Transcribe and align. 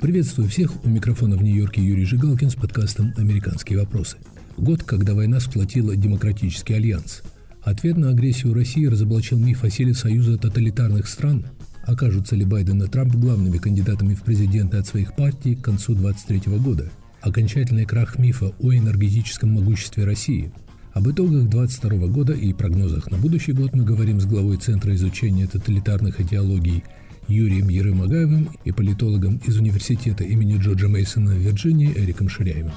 Приветствую 0.00 0.48
всех. 0.48 0.84
У 0.84 0.88
микрофона 0.88 1.36
в 1.36 1.42
Нью-Йорке 1.42 1.82
Юрий 1.82 2.04
Жигалкин 2.04 2.50
с 2.50 2.54
подкастом 2.54 3.12
«Американские 3.16 3.80
вопросы». 3.80 4.16
Год, 4.56 4.84
когда 4.84 5.12
война 5.12 5.40
сплотила 5.40 5.96
демократический 5.96 6.74
альянс. 6.74 7.22
Ответ 7.62 7.96
на 7.96 8.10
агрессию 8.10 8.54
России 8.54 8.86
разоблачил 8.86 9.40
миф 9.40 9.64
о 9.64 9.70
силе 9.70 9.94
союза 9.94 10.38
тоталитарных 10.38 11.08
стран. 11.08 11.46
Окажутся 11.82 12.36
ли 12.36 12.44
Байден 12.44 12.80
и 12.80 12.86
Трамп 12.86 13.16
главными 13.16 13.58
кандидатами 13.58 14.14
в 14.14 14.22
президенты 14.22 14.76
от 14.76 14.86
своих 14.86 15.16
партий 15.16 15.56
к 15.56 15.62
концу 15.62 15.94
2023 15.94 16.58
года? 16.58 16.92
Окончательный 17.20 17.84
крах 17.84 18.20
мифа 18.20 18.52
о 18.60 18.72
энергетическом 18.72 19.50
могуществе 19.50 20.04
России. 20.04 20.52
Об 20.92 21.08
итогах 21.08 21.48
2022 21.48 22.06
года 22.06 22.34
и 22.34 22.52
прогнозах 22.52 23.10
на 23.10 23.18
будущий 23.18 23.52
год 23.52 23.74
мы 23.74 23.84
говорим 23.84 24.20
с 24.20 24.26
главой 24.26 24.58
Центра 24.58 24.94
изучения 24.94 25.48
тоталитарных 25.48 26.20
идеологий 26.20 26.84
Юрием 27.28 27.68
Ерымагаевым 27.68 28.48
и 28.64 28.72
политологом 28.72 29.36
из 29.46 29.58
университета 29.58 30.24
имени 30.24 30.56
Джорджа 30.56 30.88
Мейсона 30.88 31.32
в 31.32 31.38
Вирджинии 31.38 31.92
Эриком 31.94 32.30
Ширяевым. 32.30 32.72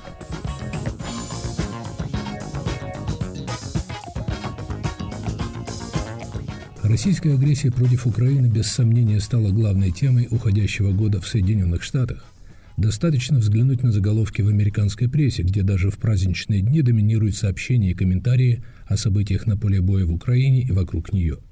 Российская 6.84 7.36
агрессия 7.36 7.72
против 7.72 8.05
Украины 8.05 8.48
без 8.48 8.68
сомнения 8.68 9.22
стала 9.22 9.52
главной 9.52 9.91
темой 9.91 10.27
уходящего 10.30 10.91
года 10.91 11.22
в 11.22 11.27
Соединенных 11.27 11.84
Штатах. 11.84 12.26
Достаточно 12.76 13.40
взглянуть 13.40 13.84
на 13.84 13.94
заголовки 13.94 14.41
в 14.41 14.49
американской 14.49 15.08
прессе, 15.08 15.44
где 15.44 15.62
даже 15.63 15.90
в 15.90 15.98
праздничные 15.98 16.62
дни 16.62 16.82
доминируют 16.82 17.38
сообщения 17.38 17.91
и 17.91 17.96
комментарии 17.96 18.63
о 18.86 18.98
событиях 18.98 19.48
на 19.48 19.55
поле 19.55 19.80
боя 19.80 20.05
в 20.05 20.12
Украине 20.12 20.63
и 20.63 20.72
вокруг 20.72 21.13
нее– 21.13 21.38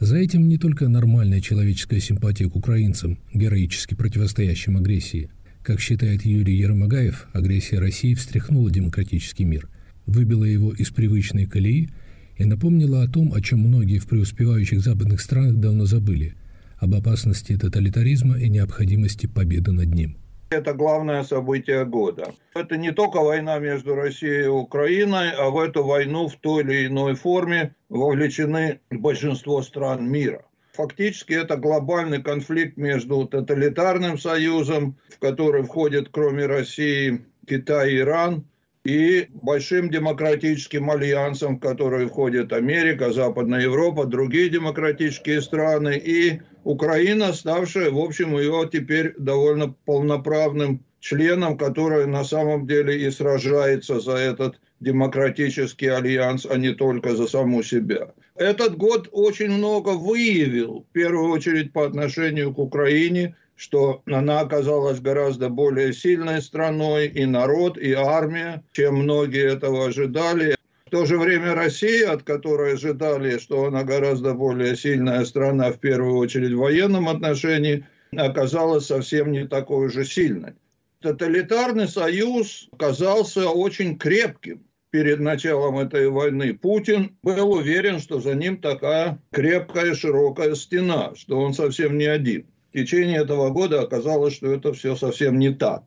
за 0.00 0.16
этим 0.16 0.48
не 0.48 0.58
только 0.58 0.88
нормальная 0.88 1.40
человеческая 1.40 2.00
симпатия 2.00 2.48
к 2.48 2.56
украинцам, 2.56 3.18
героически 3.32 3.94
противостоящим 3.94 4.76
агрессии. 4.76 5.30
Как 5.62 5.80
считает 5.80 6.24
Юрий 6.24 6.56
Ермогаев, 6.56 7.26
агрессия 7.32 7.78
России 7.78 8.14
встряхнула 8.14 8.70
демократический 8.70 9.44
мир, 9.44 9.68
выбила 10.06 10.44
его 10.44 10.72
из 10.72 10.90
привычной 10.90 11.46
колеи 11.46 11.90
и 12.36 12.44
напомнила 12.44 13.02
о 13.02 13.08
том, 13.08 13.34
о 13.34 13.40
чем 13.40 13.60
многие 13.60 13.98
в 13.98 14.06
преуспевающих 14.06 14.80
западных 14.80 15.20
странах 15.20 15.56
давно 15.56 15.84
забыли– 15.84 16.34
об 16.78 16.94
опасности 16.94 17.56
тоталитаризма 17.56 18.38
и 18.38 18.48
необходимости 18.48 19.26
победы 19.26 19.72
над 19.72 19.92
ним– 19.92 20.16
это 20.50 20.72
главное 20.72 21.22
событие 21.24 21.84
года. 21.84 22.32
Это 22.54 22.76
не 22.76 22.92
только 22.92 23.20
война 23.20 23.58
между 23.58 23.94
Россией 23.94 24.44
и 24.44 24.48
Украиной, 24.48 25.30
а 25.32 25.50
в 25.50 25.58
эту 25.58 25.84
войну 25.84 26.28
в 26.28 26.36
той 26.36 26.62
или 26.62 26.86
иной 26.86 27.14
форме 27.14 27.74
вовлечены 27.88 28.80
большинство 28.90 29.62
стран 29.62 30.08
мира. 30.08 30.44
Фактически 30.72 31.32
это 31.32 31.56
глобальный 31.56 32.22
конфликт 32.22 32.76
между 32.76 33.26
тоталитарным 33.26 34.16
союзом, 34.16 34.96
в 35.08 35.18
который 35.18 35.64
входит 35.64 36.08
кроме 36.10 36.46
России 36.46 37.24
Китай 37.46 37.92
и 37.92 37.98
Иран, 37.98 38.44
и 38.88 39.28
большим 39.42 39.90
демократическим 39.90 40.90
альянсом, 40.90 41.56
в 41.56 41.60
который 41.60 42.06
входит 42.06 42.54
Америка, 42.54 43.12
Западная 43.12 43.60
Европа, 43.60 44.06
другие 44.06 44.48
демократические 44.48 45.42
страны 45.42 46.00
и 46.02 46.40
Украина, 46.64 47.34
ставшая, 47.34 47.90
в 47.90 47.98
общем, 47.98 48.38
ее 48.38 48.66
теперь 48.72 49.12
довольно 49.18 49.74
полноправным 49.84 50.82
членом, 51.00 51.58
который 51.58 52.06
на 52.06 52.24
самом 52.24 52.66
деле 52.66 53.06
и 53.06 53.10
сражается 53.10 54.00
за 54.00 54.12
этот 54.12 54.58
демократический 54.80 55.88
альянс, 55.88 56.46
а 56.46 56.56
не 56.56 56.72
только 56.72 57.14
за 57.14 57.26
саму 57.26 57.62
себя. 57.62 58.14
Этот 58.36 58.78
год 58.78 59.10
очень 59.12 59.50
много 59.50 59.90
выявил, 59.90 60.86
в 60.88 60.92
первую 60.94 61.28
очередь 61.30 61.74
по 61.74 61.84
отношению 61.84 62.54
к 62.54 62.58
Украине, 62.58 63.36
что 63.58 64.02
она 64.06 64.40
оказалась 64.40 65.00
гораздо 65.00 65.48
более 65.48 65.92
сильной 65.92 66.40
страной, 66.40 67.08
и 67.08 67.26
народ, 67.26 67.76
и 67.76 67.92
армия, 67.92 68.62
чем 68.72 69.02
многие 69.02 69.52
этого 69.52 69.86
ожидали. 69.86 70.56
В 70.86 70.90
то 70.90 71.04
же 71.04 71.18
время 71.18 71.54
Россия, 71.54 72.12
от 72.12 72.22
которой 72.22 72.74
ожидали, 72.74 73.38
что 73.38 73.64
она 73.66 73.82
гораздо 73.82 74.32
более 74.32 74.76
сильная 74.76 75.24
страна, 75.24 75.72
в 75.72 75.80
первую 75.80 76.16
очередь 76.18 76.52
в 76.52 76.58
военном 76.58 77.08
отношении, 77.08 77.84
оказалась 78.16 78.86
совсем 78.86 79.32
не 79.32 79.46
такой 79.46 79.90
же 79.90 80.04
сильной. 80.04 80.54
Тоталитарный 81.00 81.88
союз 81.88 82.68
оказался 82.72 83.48
очень 83.50 83.98
крепким 83.98 84.62
перед 84.90 85.18
началом 85.18 85.78
этой 85.78 86.08
войны. 86.08 86.54
Путин 86.54 87.18
был 87.22 87.50
уверен, 87.50 87.98
что 87.98 88.20
за 88.20 88.34
ним 88.34 88.60
такая 88.60 89.20
крепкая 89.32 89.94
широкая 89.94 90.54
стена, 90.54 91.12
что 91.16 91.40
он 91.40 91.54
совсем 91.54 91.98
не 91.98 92.06
один. 92.06 92.46
В 92.70 92.78
течение 92.78 93.22
этого 93.22 93.50
года 93.50 93.80
оказалось, 93.80 94.34
что 94.34 94.52
это 94.52 94.72
все 94.72 94.94
совсем 94.94 95.38
не 95.38 95.50
так. 95.50 95.84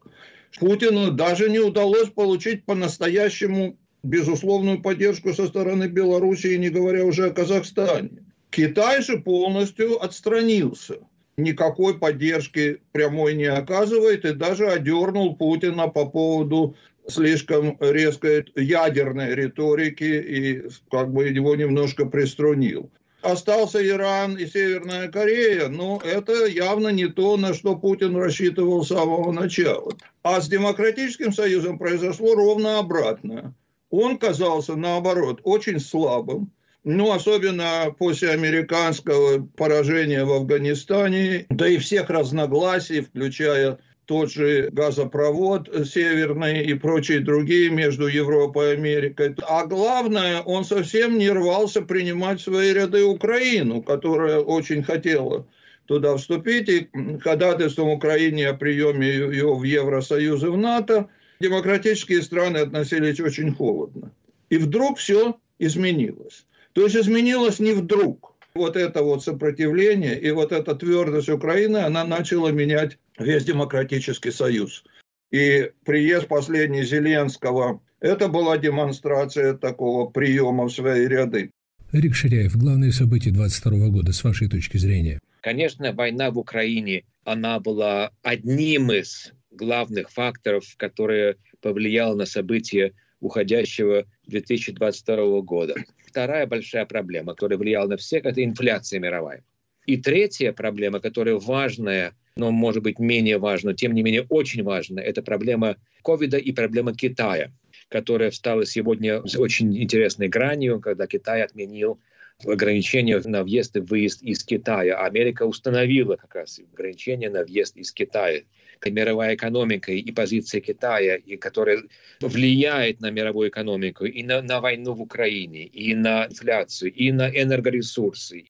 Путину 0.60 1.12
даже 1.12 1.50
не 1.50 1.60
удалось 1.60 2.10
получить 2.10 2.66
по-настоящему 2.66 3.78
безусловную 4.04 4.82
поддержку 4.82 5.34
со 5.34 5.48
стороны 5.48 5.86
Белоруссии, 5.86 6.58
не 6.58 6.70
говоря 6.70 7.06
уже 7.06 7.28
о 7.28 7.34
Казахстане. 7.34 8.24
Китай 8.50 9.02
же 9.02 9.20
полностью 9.20 10.04
отстранился. 10.04 10.96
Никакой 11.38 11.98
поддержки 11.98 12.82
прямой 12.92 13.36
не 13.36 13.46
оказывает 13.46 14.26
и 14.26 14.34
даже 14.34 14.68
одернул 14.68 15.36
Путина 15.36 15.88
по 15.88 16.06
поводу 16.06 16.76
слишком 17.08 17.78
резкой 17.80 18.46
ядерной 18.56 19.34
риторики 19.36 20.04
и 20.04 20.64
как 20.90 21.14
бы 21.14 21.30
его 21.30 21.56
немножко 21.56 22.06
приструнил. 22.06 22.92
Остался 23.22 23.86
Иран 23.86 24.36
и 24.36 24.46
Северная 24.46 25.10
Корея, 25.10 25.68
но 25.68 26.02
это 26.04 26.46
явно 26.46 26.90
не 26.90 27.08
то, 27.08 27.38
на 27.38 27.54
что 27.54 27.76
Путин 27.76 28.16
рассчитывал 28.16 28.84
с 28.84 28.90
самого 28.90 29.32
начала. 29.32 29.94
А 30.24 30.42
с 30.42 30.48
Демократическим 30.48 31.32
Союзом 31.32 31.78
произошло 31.78 32.36
ровно 32.36 32.80
обратное 32.80 33.54
он 33.92 34.18
казался, 34.18 34.76
наоборот, 34.76 35.42
очень 35.44 35.80
слабым. 35.80 36.52
Ну, 36.84 37.12
особенно 37.12 37.94
после 38.00 38.32
американского 38.32 39.46
поражения 39.56 40.24
в 40.24 40.32
Афганистане, 40.32 41.46
да 41.50 41.68
и 41.68 41.78
всех 41.78 42.10
разногласий, 42.10 43.02
включая 43.02 43.78
тот 44.12 44.30
же 44.30 44.68
газопровод 44.74 45.70
северный 45.88 46.66
и 46.66 46.74
прочие 46.74 47.22
другие 47.22 47.70
между 47.70 48.08
Европой 48.08 48.72
и 48.72 48.74
Америкой. 48.74 49.36
А 49.48 49.66
главное, 49.66 50.42
он 50.42 50.66
совсем 50.66 51.18
не 51.18 51.30
рвался 51.30 51.82
принимать 51.82 52.42
в 52.42 52.44
свои 52.44 52.74
ряды 52.74 53.06
Украину, 53.06 53.82
которая 53.82 54.40
очень 54.40 54.84
хотела 54.84 55.48
туда 55.86 56.18
вступить. 56.18 56.68
И 56.68 56.90
ходатайством 57.22 57.88
Украине 57.88 58.50
о 58.50 58.54
приеме 58.54 59.08
ее 59.08 59.56
в 59.56 59.64
Евросоюз 59.64 60.44
и 60.44 60.48
в 60.48 60.58
НАТО– 60.58 61.08
демократические 61.40 62.22
страны 62.22 62.58
относились 62.58 63.22
очень 63.22 63.56
холодно. 63.56 64.12
И 64.50 64.58
вдруг 64.58 64.98
все 64.98 65.38
изменилось. 65.58 66.46
То 66.74 66.84
есть 66.84 66.98
изменилось 66.98 67.60
не 67.60 67.72
вдруг. 67.72 68.36
Вот 68.54 68.76
это 68.76 69.04
вот 69.04 69.24
сопротивление 69.24 70.20
и 70.20 70.32
вот 70.32 70.52
эта 70.52 70.76
твердость 70.76 71.30
Украины, 71.30 71.78
она 71.78 72.04
начала 72.04 72.50
менять 72.50 72.98
весь 73.20 73.46
демократический 73.46 74.32
союз. 74.32 74.84
И 75.32 75.72
приезд 75.86 76.28
последний 76.28 76.84
Зеленского, 76.84 77.82
это 78.00 78.28
была 78.28 78.58
демонстрация 78.58 79.54
такого 79.54 80.10
приема 80.10 80.66
в 80.66 80.72
свои 80.72 81.08
ряды. 81.08 81.52
Рик 81.92 82.16
Ширяев, 82.16 82.56
главные 82.56 82.92
события 82.92 83.32
22 83.32 83.90
года, 83.90 84.14
с 84.14 84.24
вашей 84.24 84.50
точки 84.50 84.78
зрения. 84.78 85.20
Конечно, 85.42 85.92
война 85.94 86.32
в 86.32 86.38
Украине, 86.38 87.04
она 87.24 87.60
была 87.60 88.12
одним 88.22 88.92
из 88.92 89.34
главных 89.52 90.10
факторов, 90.10 90.64
которые 90.78 91.36
повлиял 91.62 92.16
на 92.16 92.26
события 92.26 92.94
уходящего 93.20 94.06
2022 94.28 95.42
года. 95.42 95.76
Вторая 96.08 96.46
большая 96.48 96.86
проблема, 96.86 97.34
которая 97.34 97.58
влияла 97.58 97.88
на 97.88 97.98
всех, 97.98 98.26
это 98.26 98.44
инфляция 98.44 99.00
мировая. 99.00 99.44
И 99.86 99.98
третья 99.98 100.52
проблема, 100.54 101.00
которая 101.00 101.36
важная, 101.36 102.14
но 102.36 102.52
может 102.52 102.84
быть 102.84 103.00
менее 103.00 103.38
важна, 103.38 103.74
тем 103.74 103.94
не 103.94 104.04
менее 104.04 104.26
очень 104.30 104.64
важная, 104.64 105.04
это 105.04 105.22
проблема 105.22 105.78
ковида 106.04 106.38
и 106.38 106.52
проблема 106.52 106.96
Китая, 106.96 107.52
которая 107.90 108.32
стала 108.32 108.66
сегодня 108.66 109.22
очень 109.38 109.78
интересной 109.82 110.28
гранью, 110.28 110.80
когда 110.80 111.08
Китай 111.08 111.44
отменил 111.44 112.00
ограничения 112.46 113.22
на 113.24 113.44
въезд 113.44 113.76
и 113.78 113.82
выезд 113.82 114.24
из 114.24 114.44
Китая. 114.44 114.98
Америка 114.98 115.44
установила 115.44 116.16
как 116.16 116.34
раз 116.36 116.60
ограничения 116.74 117.30
на 117.30 117.44
въезд 117.44 117.78
из 117.78 117.92
Китая 117.92 118.42
мировая 118.90 119.36
экономика 119.36 119.92
и 119.92 120.12
позиция 120.12 120.62
Китая, 120.62 121.16
и 121.16 121.38
которая 121.38 121.84
влияет 122.20 123.00
на 123.00 123.12
мировую 123.12 123.50
экономику, 123.50 124.06
и 124.06 124.24
на, 124.24 124.42
на 124.42 124.60
войну 124.60 124.94
в 124.94 125.02
Украине, 125.02 125.66
и 125.66 125.94
на 125.94 126.26
инфляцию, 126.26 126.92
и 126.92 127.12
на 127.12 127.30
энергоресурсы. 127.30 128.46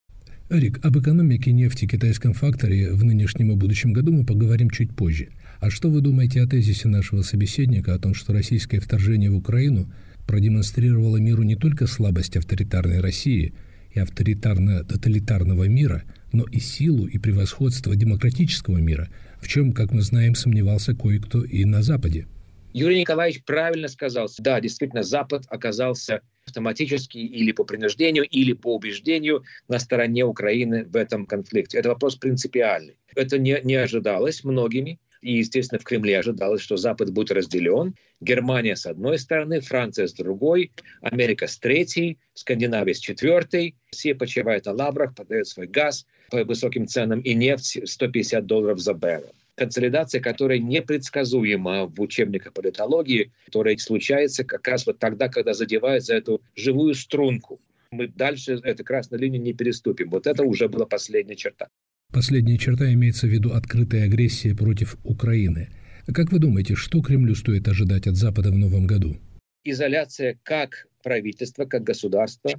Эрик, 0.52 0.86
об 0.86 1.00
экономике 1.00 1.52
нефти 1.54 1.88
китайском 1.88 2.34
факторе 2.34 2.92
в 2.92 3.04
нынешнем 3.04 3.52
и 3.52 3.56
будущем 3.56 3.94
году 3.94 4.12
мы 4.12 4.26
поговорим 4.26 4.70
чуть 4.70 4.94
позже. 4.96 5.30
А 5.60 5.70
что 5.70 5.90
вы 5.90 6.02
думаете 6.02 6.42
о 6.42 6.48
тезисе 6.48 6.90
нашего 6.90 7.22
собеседника 7.22 7.94
о 7.94 8.00
том, 8.00 8.14
что 8.14 8.34
российское 8.34 8.80
вторжение 8.80 9.32
в 9.32 9.38
Украину 9.38 9.92
продемонстрировало 10.28 11.18
миру 11.18 11.44
не 11.44 11.56
только 11.56 11.88
слабость 11.88 12.36
авторитарной 12.36 13.00
России 13.00 13.54
и 13.92 14.00
авторитарно-тоталитарного 14.00 15.68
мира, 15.68 16.04
но 16.34 16.44
и 16.44 16.60
силу 16.60 17.08
и 17.08 17.18
превосходство 17.18 17.96
демократического 17.96 18.78
мира– 18.78 19.10
в 19.42 19.48
чем, 19.48 19.74
как 19.74 19.92
мы 19.92 20.02
знаем, 20.02 20.36
сомневался 20.36 20.96
кое-кто 20.96 21.44
и 21.44 21.66
на 21.66 21.82
Западе. 21.82 22.28
Юрий 22.74 23.02
Николаевич 23.02 23.44
правильно 23.44 23.88
сказал. 23.90 24.30
Да, 24.40 24.62
действительно, 24.62 25.04
Запад 25.04 25.46
оказался 25.50 26.22
автоматически 26.52 27.18
или 27.18 27.52
по 27.52 27.64
принуждению, 27.64 28.26
или 28.26 28.54
по 28.54 28.76
убеждению 28.76 29.44
на 29.68 29.80
стороне 29.80 30.26
Украины 30.26 30.86
в 30.86 30.96
этом 30.96 31.26
конфликте. 31.26 31.80
Это 31.80 31.90
вопрос 31.90 32.16
принципиальный. 32.18 32.98
Это 33.16 33.40
не, 33.40 33.60
не 33.64 33.76
ожидалось 33.76 34.44
многими. 34.44 35.00
И, 35.22 35.38
естественно, 35.38 35.80
в 35.80 35.84
Кремле 35.84 36.18
ожидалось, 36.18 36.62
что 36.62 36.78
Запад 36.78 37.12
будет 37.12 37.32
разделен. 37.32 37.94
Германия 38.22 38.76
с 38.76 38.88
одной 38.88 39.20
стороны, 39.20 39.62
Франция 39.62 40.08
с 40.08 40.14
другой, 40.14 40.72
Америка 41.02 41.48
с 41.48 41.58
третьей, 41.58 42.18
Скандинавия 42.34 42.96
с 42.96 43.00
четвертой. 43.00 43.76
Все 43.92 44.16
почивают 44.16 44.66
на 44.66 44.74
лаврах, 44.74 45.14
подают 45.16 45.48
свой 45.48 45.68
газ 45.68 46.08
по 46.32 46.44
высоким 46.44 46.88
ценам 46.88 47.22
и 47.22 47.36
нефть 47.36 47.88
150 47.88 48.46
долларов 48.46 48.80
за 48.80 48.94
баррель 48.96 49.41
консолидация, 49.56 50.22
которая 50.22 50.60
непредсказуема 50.60 51.86
в 51.86 52.00
учебниках 52.02 52.54
политологии, 52.54 53.32
которая 53.46 53.78
случается 53.78 54.44
как 54.44 54.68
раз 54.68 54.86
вот 54.86 55.00
тогда, 55.00 55.28
когда 55.28 55.54
задевает 55.54 56.04
за 56.04 56.16
эту 56.16 56.42
живую 56.56 56.94
струнку. 56.94 57.60
Мы 57.92 58.08
дальше 58.08 58.60
эту 58.64 58.84
красную 58.84 59.22
линию 59.22 59.42
не 59.42 59.54
переступим. 59.54 60.10
Вот 60.10 60.26
это 60.26 60.44
уже 60.44 60.70
была 60.70 60.86
последняя 60.86 61.36
черта. 61.36 61.68
Последняя 62.14 62.58
черта 62.58 62.92
имеется 62.94 63.28
в 63.28 63.30
виду 63.30 63.52
открытая 63.52 64.06
агрессия 64.06 64.56
против 64.56 64.98
Украины. 65.04 65.70
Как 66.14 66.32
вы 66.32 66.40
думаете, 66.40 66.76
что 66.76 67.02
Кремлю 67.02 67.36
стоит 67.36 67.68
ожидать 67.68 68.08
от 68.08 68.16
Запада 68.16 68.52
в 68.52 68.58
новом 68.58 68.88
году? 68.88 69.18
Изоляция 69.64 70.40
как 70.44 70.88
правительства, 71.04 71.66
как 71.66 71.84
государства. 71.84 72.52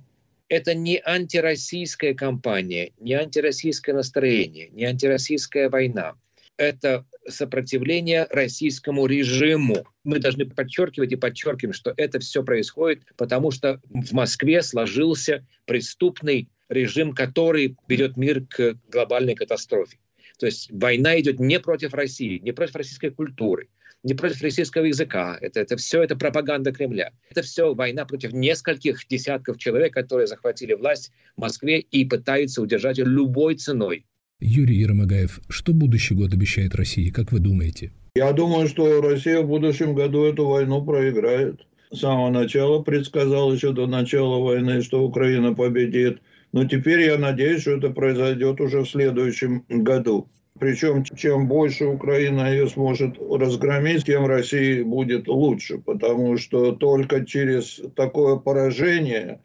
Это 0.48 0.74
не 0.74 1.00
антироссийская 1.02 2.14
кампания, 2.14 2.92
не 3.00 3.14
антироссийское 3.14 3.94
настроение, 3.94 4.68
не 4.70 4.84
антироссийская 4.84 5.70
война 5.70 6.14
это 6.56 7.06
сопротивление 7.28 8.26
российскому 8.30 9.06
режиму. 9.06 9.86
Мы 10.04 10.18
должны 10.18 10.46
подчеркивать 10.46 11.12
и 11.12 11.16
подчеркиваем, 11.16 11.72
что 11.72 11.94
это 11.96 12.18
все 12.18 12.42
происходит, 12.42 13.02
потому 13.16 13.50
что 13.50 13.80
в 13.84 14.12
Москве 14.12 14.62
сложился 14.62 15.46
преступный 15.64 16.48
режим, 16.68 17.14
который 17.14 17.76
ведет 17.86 18.16
мир 18.16 18.44
к 18.46 18.76
глобальной 18.88 19.34
катастрофе. 19.34 19.98
То 20.38 20.46
есть 20.46 20.70
война 20.72 21.20
идет 21.20 21.38
не 21.38 21.60
против 21.60 21.94
России, 21.94 22.38
не 22.38 22.52
против 22.52 22.76
российской 22.76 23.10
культуры, 23.10 23.68
не 24.02 24.14
против 24.14 24.42
российского 24.42 24.86
языка. 24.86 25.38
Это, 25.40 25.60
это 25.60 25.76
все 25.76 26.02
это 26.02 26.16
пропаганда 26.16 26.72
Кремля. 26.72 27.12
Это 27.30 27.42
все 27.42 27.74
война 27.74 28.04
против 28.04 28.32
нескольких 28.32 29.06
десятков 29.06 29.58
человек, 29.58 29.94
которые 29.94 30.26
захватили 30.26 30.74
власть 30.74 31.12
в 31.36 31.40
Москве 31.42 31.78
и 31.78 32.04
пытаются 32.04 32.62
удержать 32.62 32.98
ее 32.98 33.04
любой 33.04 33.54
ценой. 33.54 34.06
Юрий 34.44 34.76
Ермогаев, 34.76 35.40
что 35.48 35.72
будущий 35.72 36.14
год 36.14 36.34
обещает 36.34 36.74
России, 36.74 37.10
как 37.10 37.30
вы 37.30 37.38
думаете? 37.38 37.92
Я 38.16 38.32
думаю, 38.32 38.66
что 38.66 39.00
Россия 39.00 39.40
в 39.40 39.46
будущем 39.46 39.94
году 39.94 40.24
эту 40.24 40.46
войну 40.46 40.84
проиграет. 40.84 41.60
С 41.92 42.00
самого 42.00 42.30
начала 42.30 42.82
предсказал 42.82 43.52
еще 43.54 43.72
до 43.72 43.86
начала 43.86 44.38
войны, 44.38 44.82
что 44.82 45.04
Украина 45.04 45.54
победит. 45.54 46.20
Но 46.52 46.66
теперь 46.66 47.02
я 47.02 47.18
надеюсь, 47.18 47.62
что 47.62 47.72
это 47.72 47.90
произойдет 47.90 48.60
уже 48.60 48.80
в 48.80 48.90
следующем 48.90 49.64
году. 49.68 50.28
Причем, 50.58 51.04
чем 51.04 51.48
больше 51.48 51.86
Украина 51.86 52.50
ее 52.50 52.68
сможет 52.68 53.16
разгромить, 53.18 54.04
тем 54.04 54.26
России 54.26 54.82
будет 54.82 55.28
лучше. 55.28 55.78
Потому 55.78 56.36
что 56.36 56.72
только 56.72 57.24
через 57.24 57.80
такое 57.94 58.36
поражение 58.36 59.40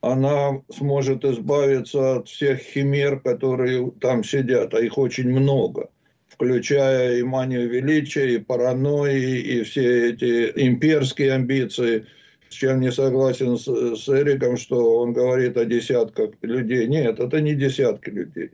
она 0.00 0.62
сможет 0.70 1.24
избавиться 1.24 2.16
от 2.16 2.28
всех 2.28 2.60
химер, 2.60 3.20
которые 3.20 3.90
там 4.00 4.24
сидят, 4.24 4.74
а 4.74 4.80
их 4.80 4.96
очень 4.96 5.28
много, 5.28 5.90
включая 6.28 7.18
и 7.18 7.22
манию 7.22 7.68
величия, 7.68 8.34
и 8.34 8.38
паранойи, 8.38 9.40
и 9.40 9.62
все 9.62 10.10
эти 10.10 10.52
имперские 10.56 11.32
амбиции, 11.32 12.06
с 12.48 12.54
чем 12.54 12.80
не 12.80 12.90
согласен 12.90 13.58
с, 13.58 13.66
с 13.66 14.08
Эриком, 14.08 14.56
что 14.56 15.00
он 15.00 15.12
говорит 15.12 15.56
о 15.56 15.64
десятках 15.64 16.30
людей. 16.42 16.86
Нет, 16.86 17.20
это 17.20 17.40
не 17.40 17.54
десятки 17.54 18.10
людей. 18.10 18.50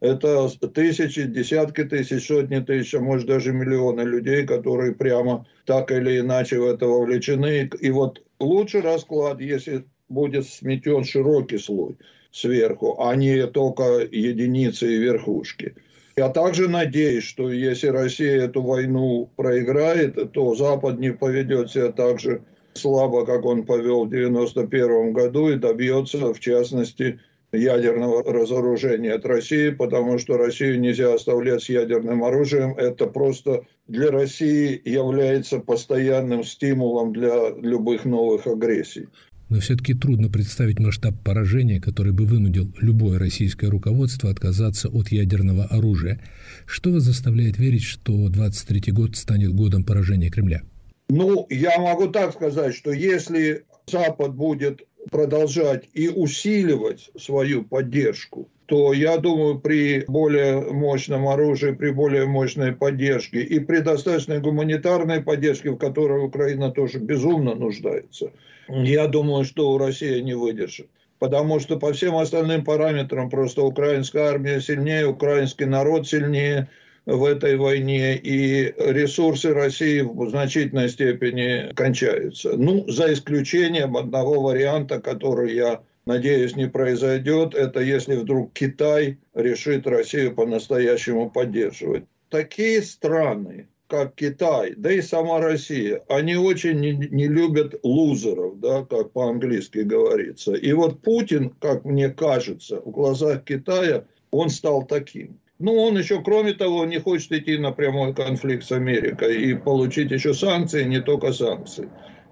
Это 0.00 0.48
тысячи, 0.68 1.22
десятки 1.22 1.82
тысяч, 1.84 2.26
сотни 2.26 2.60
тысяч, 2.60 2.94
а 2.94 3.00
может 3.00 3.26
даже 3.26 3.52
миллионы 3.52 4.02
людей, 4.02 4.46
которые 4.46 4.94
прямо 4.94 5.46
так 5.64 5.90
или 5.90 6.20
иначе 6.20 6.58
в 6.58 6.66
это 6.66 6.86
вовлечены. 6.86 7.70
И 7.80 7.90
вот 7.90 8.22
лучший 8.38 8.82
расклад, 8.82 9.40
если 9.40 9.84
будет 10.08 10.46
сметен 10.46 11.04
широкий 11.04 11.58
слой 11.58 11.96
сверху, 12.30 12.96
а 13.00 13.16
не 13.16 13.46
только 13.46 14.06
единицы 14.10 14.94
и 14.94 14.98
верхушки. 14.98 15.74
Я 16.16 16.28
также 16.28 16.68
надеюсь, 16.68 17.24
что 17.24 17.50
если 17.50 17.88
Россия 17.88 18.44
эту 18.44 18.62
войну 18.62 19.30
проиграет, 19.36 20.32
то 20.32 20.54
Запад 20.54 20.98
не 20.98 21.12
поведет 21.12 21.70
себя 21.70 21.92
так 21.92 22.20
же 22.20 22.42
слабо, 22.74 23.26
как 23.26 23.44
он 23.44 23.64
повел 23.64 24.04
в 24.04 24.08
1991 24.08 25.12
году, 25.12 25.50
и 25.50 25.56
добьется, 25.56 26.32
в 26.32 26.40
частности, 26.40 27.20
ядерного 27.52 28.22
разоружения 28.22 29.12
от 29.12 29.24
России, 29.24 29.70
потому 29.70 30.18
что 30.18 30.36
Россию 30.36 30.80
нельзя 30.80 31.14
оставлять 31.14 31.62
с 31.62 31.68
ядерным 31.68 32.24
оружием. 32.24 32.74
Это 32.76 33.06
просто 33.06 33.64
для 33.86 34.10
России 34.10 34.80
является 34.84 35.58
постоянным 35.58 36.44
стимулом 36.44 37.12
для 37.12 37.50
любых 37.50 38.04
новых 38.04 38.46
агрессий 38.46 39.08
но 39.48 39.60
все-таки 39.60 39.94
трудно 39.94 40.28
представить 40.28 40.78
масштаб 40.78 41.14
поражения, 41.22 41.80
который 41.80 42.12
бы 42.12 42.24
вынудил 42.24 42.72
любое 42.80 43.18
российское 43.18 43.68
руководство 43.68 44.30
отказаться 44.30 44.88
от 44.88 45.08
ядерного 45.08 45.64
оружия. 45.64 46.20
Что 46.66 46.90
вас 46.90 47.02
заставляет 47.02 47.58
верить, 47.58 47.84
что 47.84 48.28
23 48.28 48.92
год 48.92 49.16
станет 49.16 49.52
годом 49.52 49.84
поражения 49.84 50.30
Кремля? 50.30 50.62
Ну, 51.08 51.46
я 51.50 51.78
могу 51.78 52.08
так 52.08 52.32
сказать, 52.32 52.74
что 52.74 52.92
если 52.92 53.64
Запад 53.86 54.34
будет 54.34 54.82
продолжать 55.10 55.84
и 55.94 56.08
усиливать 56.08 57.10
свою 57.16 57.62
поддержку, 57.62 58.48
то 58.66 58.92
я 58.92 59.18
думаю, 59.18 59.60
при 59.60 60.04
более 60.08 60.60
мощном 60.72 61.28
оружии, 61.28 61.70
при 61.70 61.90
более 61.90 62.26
мощной 62.26 62.72
поддержке 62.72 63.40
и 63.42 63.60
при 63.60 63.78
достаточной 63.78 64.40
гуманитарной 64.40 65.22
поддержке, 65.22 65.70
в 65.70 65.76
которой 65.76 66.24
Украина 66.24 66.72
тоже 66.72 66.98
безумно 66.98 67.54
нуждается, 67.54 68.32
я 68.68 69.06
думаю, 69.06 69.44
что 69.44 69.76
Россия 69.78 70.22
не 70.22 70.34
выдержит. 70.34 70.88
Потому 71.18 71.60
что 71.60 71.78
по 71.78 71.92
всем 71.92 72.16
остальным 72.16 72.62
параметрам 72.64 73.30
просто 73.30 73.62
украинская 73.62 74.24
армия 74.28 74.60
сильнее, 74.60 75.06
украинский 75.06 75.64
народ 75.64 76.06
сильнее 76.06 76.68
в 77.06 77.24
этой 77.24 77.56
войне, 77.56 78.16
и 78.16 78.74
ресурсы 78.76 79.54
России 79.54 80.00
в 80.00 80.28
значительной 80.28 80.88
степени 80.88 81.72
кончаются. 81.74 82.56
Ну, 82.56 82.84
за 82.88 83.12
исключением 83.12 83.96
одного 83.96 84.42
варианта, 84.42 85.00
который 85.00 85.54
я 85.54 85.80
надеюсь, 86.04 86.56
не 86.56 86.68
произойдет, 86.68 87.54
это 87.54 87.80
если 87.80 88.16
вдруг 88.16 88.52
Китай 88.52 89.18
решит 89.34 89.86
Россию 89.86 90.34
по-настоящему 90.34 91.30
поддерживать. 91.30 92.04
Такие 92.28 92.82
страны, 92.82 93.68
как 93.88 94.14
Китай, 94.14 94.74
да 94.76 94.92
и 94.92 95.00
сама 95.00 95.40
Россия, 95.40 96.02
они 96.08 96.36
очень 96.36 96.80
не, 96.80 96.92
не 96.92 97.28
любят 97.28 97.78
лузеров, 97.82 98.58
да, 98.60 98.84
как 98.84 99.12
по-английски 99.12 99.78
говорится. 99.78 100.54
И 100.54 100.72
вот 100.72 101.02
Путин, 101.02 101.50
как 101.60 101.84
мне 101.84 102.08
кажется, 102.08 102.80
в 102.80 102.90
глазах 102.90 103.44
Китая 103.44 104.04
он 104.30 104.50
стал 104.50 104.86
таким. 104.86 105.38
Ну, 105.58 105.72
он 105.74 105.96
еще, 105.98 106.22
кроме 106.22 106.52
того, 106.52 106.84
не 106.84 106.98
хочет 106.98 107.32
идти 107.32 107.56
на 107.56 107.72
прямой 107.72 108.14
конфликт 108.14 108.64
с 108.64 108.72
Америкой 108.72 109.50
и 109.50 109.54
получить 109.54 110.10
еще 110.10 110.34
санкции, 110.34 110.84
не 110.84 111.00
только 111.00 111.32
санкции. 111.32 111.88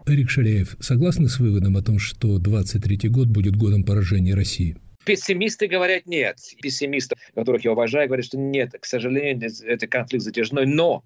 Эрик 0.06 0.28
Шаляев, 0.28 0.76
согласны 0.80 1.28
с 1.28 1.38
выводом 1.38 1.78
о 1.78 1.82
том, 1.82 1.99
что 1.99 2.38
23 2.38 3.08
год 3.08 3.28
будет 3.28 3.56
годом 3.56 3.84
поражения 3.84 4.34
России? 4.34 4.76
Пессимисты 5.04 5.66
говорят 5.66 6.06
нет. 6.06 6.38
Пессимисты, 6.62 7.16
которых 7.34 7.64
я 7.64 7.73
уважаю, 7.73 8.08
говорят, 8.08 8.26
что 8.26 8.38
нет, 8.38 8.75
к 8.78 8.84
сожалению, 8.84 9.50
это 9.66 9.87
конфликт 9.87 10.25
затяжной. 10.25 10.66
Но 10.66 11.04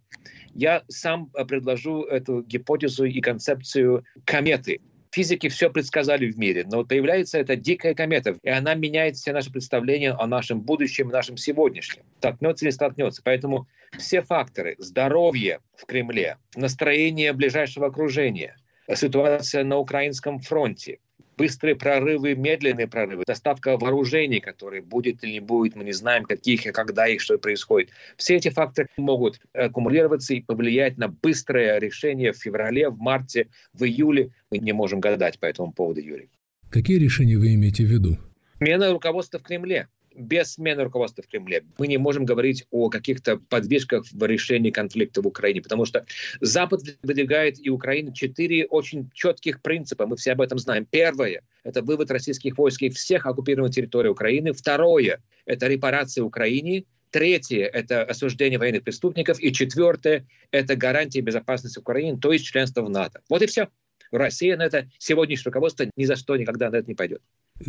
я 0.54 0.82
сам 0.88 1.30
э, 1.34 1.44
предложу 1.44 2.04
эту 2.04 2.42
гипотезу 2.42 3.04
и 3.04 3.20
концепцию 3.20 4.04
кометы. 4.24 4.80
Физики 5.10 5.48
все 5.48 5.70
предсказали 5.70 6.30
в 6.30 6.38
мире, 6.38 6.66
но 6.70 6.84
появляется 6.84 7.38
эта 7.38 7.56
дикая 7.56 7.94
комета, 7.94 8.36
и 8.42 8.48
она 8.50 8.74
меняет 8.74 9.16
все 9.16 9.32
наши 9.32 9.50
представления 9.50 10.12
о 10.12 10.26
нашем 10.26 10.60
будущем, 10.60 11.08
нашем 11.08 11.38
сегодняшнем. 11.38 12.02
Столкнется 12.18 12.66
или 12.66 12.70
столкнется. 12.70 13.22
Поэтому 13.24 13.66
все 13.96 14.20
факторы, 14.20 14.76
здоровье 14.78 15.60
в 15.76 15.86
Кремле, 15.86 16.36
настроение 16.54 17.32
ближайшего 17.32 17.86
окружения– 17.86 18.56
ситуация 18.96 19.64
на 19.64 19.78
украинском 19.78 20.38
фронте, 20.38 20.98
быстрые 21.38 21.76
прорывы, 21.76 22.34
медленные 22.34 22.88
прорывы, 22.88 23.22
доставка 23.26 23.78
вооружений, 23.78 24.40
которые 24.40 24.82
будет 24.82 25.22
или 25.24 25.32
не 25.32 25.40
будет, 25.40 25.76
мы 25.76 25.84
не 25.84 25.92
знаем, 25.92 26.24
каких 26.24 26.66
и 26.66 26.72
когда 26.72 27.06
их, 27.06 27.20
что 27.20 27.38
происходит. 27.38 27.90
Все 28.16 28.36
эти 28.36 28.50
факторы 28.50 28.88
могут 28.96 29.40
аккумулироваться 29.54 30.34
и 30.34 30.40
повлиять 30.40 30.98
на 30.98 31.08
быстрое 31.08 31.78
решение 31.78 32.32
в 32.32 32.36
феврале, 32.36 32.90
в 32.90 32.98
марте, 32.98 33.48
в 33.72 33.84
июле. 33.84 34.30
Мы 34.50 34.58
не 34.58 34.72
можем 34.72 35.00
гадать 35.00 35.38
по 35.38 35.46
этому 35.46 35.72
поводу, 35.72 36.00
Юрий. 36.00 36.28
Какие 36.70 36.98
решения 36.98 37.38
вы 37.38 37.54
имеете 37.54 37.84
в 37.84 37.86
виду? 37.86 38.18
Смена 38.58 38.90
руководства 38.90 39.38
в 39.38 39.42
Кремле. 39.42 39.88
Без 40.18 40.54
смены 40.54 40.84
руководства 40.84 41.22
в 41.22 41.28
Кремле. 41.28 41.64
Мы 41.78 41.86
не 41.86 41.98
можем 41.98 42.24
говорить 42.24 42.66
о 42.70 42.90
каких-то 42.90 43.38
подвижках 43.38 44.04
в 44.10 44.24
решении 44.26 44.70
конфликта 44.70 45.22
в 45.22 45.26
Украине, 45.26 45.62
потому 45.62 45.84
что 45.84 46.04
Запад 46.40 46.82
выдвигает 47.02 47.64
и 47.64 47.70
Украина 47.70 48.12
четыре 48.12 48.66
очень 48.66 49.10
четких 49.14 49.62
принципа. 49.62 50.06
Мы 50.06 50.16
все 50.16 50.32
об 50.32 50.40
этом 50.40 50.58
знаем. 50.58 50.86
Первое– 50.90 51.42
это 51.64 51.82
вывод 51.82 52.10
российских 52.10 52.58
войск 52.58 52.82
из 52.82 52.96
всех 52.96 53.26
оккупированных 53.26 53.74
территорий 53.74 54.08
Украины. 54.08 54.52
Второе– 54.52 55.22
это 55.46 55.66
репарация 55.68 56.24
Украине. 56.24 56.84
Третье– 57.10 57.64
это 57.72 58.02
осуждение 58.02 58.58
военных 58.58 58.82
преступников. 58.82 59.40
И 59.40 59.52
четвертое– 59.52 60.26
это 60.50 60.76
гарантия 60.76 61.20
безопасности 61.20 61.78
Украины, 61.78 62.18
то 62.18 62.32
есть 62.32 62.44
членство 62.44 62.82
в 62.82 62.90
НАТО. 62.90 63.22
Вот 63.28 63.42
и 63.42 63.46
все. 63.46 63.68
Россия 64.10 64.56
на 64.56 64.62
это, 64.62 64.88
сегодняшнее 64.98 65.44
руководство 65.46 65.86
ни 65.96 66.04
за 66.04 66.16
что 66.16 66.36
никогда 66.36 66.70
на 66.70 66.76
это 66.76 66.88
не 66.88 66.94
пойдет. 66.94 67.22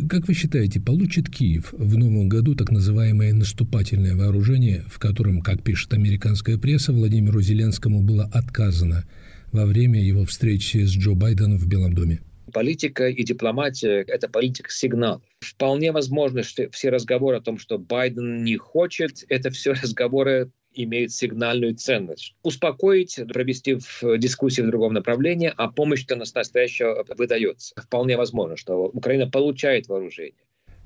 Как 0.08 0.28
вы 0.28 0.34
считаете, 0.34 0.80
получит 0.80 1.28
Киев 1.28 1.72
в 1.72 1.98
новом 1.98 2.28
году 2.28 2.54
так 2.54 2.70
называемое 2.70 3.34
наступательное 3.34 4.14
вооружение, 4.14 4.84
в 4.88 5.00
котором, 5.00 5.40
как 5.40 5.64
пишет 5.64 5.92
американская 5.92 6.58
пресса, 6.58 6.92
Владимиру 6.92 7.40
Зеленскому 7.40 8.00
было 8.00 8.24
отказано 8.32 9.04
во 9.50 9.66
время 9.66 10.00
его 10.00 10.24
встречи 10.24 10.76
с 10.84 10.90
Джо 10.90 11.14
Байденом 11.14 11.58
в 11.58 11.66
Белом 11.66 11.92
доме? 11.92 12.20
Политика 12.52 13.08
и 13.08 13.24
дипломатия– 13.24 14.04
это 14.06 14.28
политика 14.28 14.70
сигналов. 14.70 15.22
Вполне 15.40 15.90
возможно, 15.90 16.44
что 16.44 16.70
все 16.70 16.90
разговоры 16.90 17.38
о 17.38 17.40
том, 17.40 17.58
что 17.58 17.76
Байден 17.76 18.44
не 18.44 18.56
хочет, 18.56 19.24
это 19.28 19.50
все 19.50 19.72
разговоры 19.82 20.52
имеет 20.72 21.12
сигнальную 21.12 21.74
ценность. 21.74 22.34
Успокоить, 22.42 23.18
провести 23.32 23.74
в 23.74 24.18
дискуссии 24.18 24.62
в 24.62 24.70
другом 24.70 24.92
направлении, 24.92 25.52
а 25.56 25.68
помощь-то 25.68 26.16
настоящая 26.16 27.04
выдается. 27.16 27.74
Вполне 27.76 28.16
возможно, 28.16 28.56
что 28.56 28.86
Украина 28.86 29.28
получает 29.28 29.88
вооружение. 29.88 30.34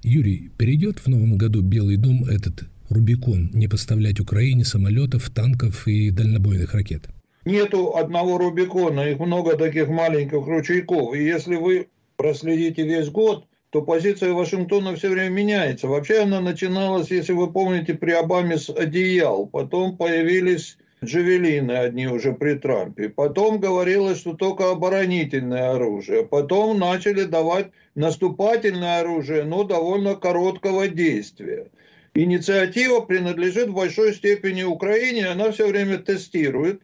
Юрий, 0.03 0.51
перейдет 0.59 0.99
в 0.99 1.09
новом 1.09 1.39
году 1.39 1.63
Белый 1.63 1.97
дом 1.97 2.25
этот 2.25 2.65
Рубикон 2.91 3.51
не 3.55 3.69
поставлять 3.69 4.21
Украине 4.21 4.65
самолетов, 4.65 5.31
танков 5.31 5.89
и 5.89 6.11
дальнобойных 6.11 6.75
ракет? 6.75 7.09
Нету 7.45 7.97
одного 7.97 8.39
Рубикона, 8.39 9.01
их 9.09 9.19
много 9.19 9.57
таких 9.57 9.89
маленьких 9.89 10.47
ручейков. 10.47 11.15
И 11.15 11.25
если 11.25 11.57
вы 11.57 11.89
проследите 12.17 12.85
весь 12.85 13.09
год, 13.09 13.47
то 13.75 13.83
позиция 13.83 14.33
Вашингтона 14.33 14.95
все 14.95 15.09
время 15.09 15.31
меняется. 15.31 15.89
Вообще 15.89 16.21
она 16.21 16.41
начиналась, 16.41 17.11
если 17.11 17.33
вы 17.33 17.51
помните, 17.51 17.95
при 17.95 18.13
Обаме 18.13 18.57
с 18.57 18.71
одеял. 18.71 19.47
Потом 19.47 19.97
появились 19.97 20.79
джавелины 21.05 21.73
одни 21.73 22.07
уже 22.07 22.35
при 22.35 22.55
Трампе. 22.55 23.09
Потом 23.09 23.59
говорилось, 23.59 24.21
что 24.21 24.35
только 24.35 24.71
оборонительное 24.71 25.73
оружие. 25.73 26.25
Потом 26.25 26.79
начали 26.79 27.25
давать 27.25 27.73
наступательное 27.97 29.01
оружие, 29.01 29.43
но 29.43 29.65
довольно 29.65 30.15
короткого 30.15 30.87
действия. 30.87 31.67
Инициатива 32.15 33.01
принадлежит 33.01 33.71
в 33.71 33.75
большой 33.75 34.15
степени 34.15 34.63
Украине, 34.63 35.27
она 35.27 35.51
все 35.51 35.67
время 35.67 35.99
тестирует 35.99 36.81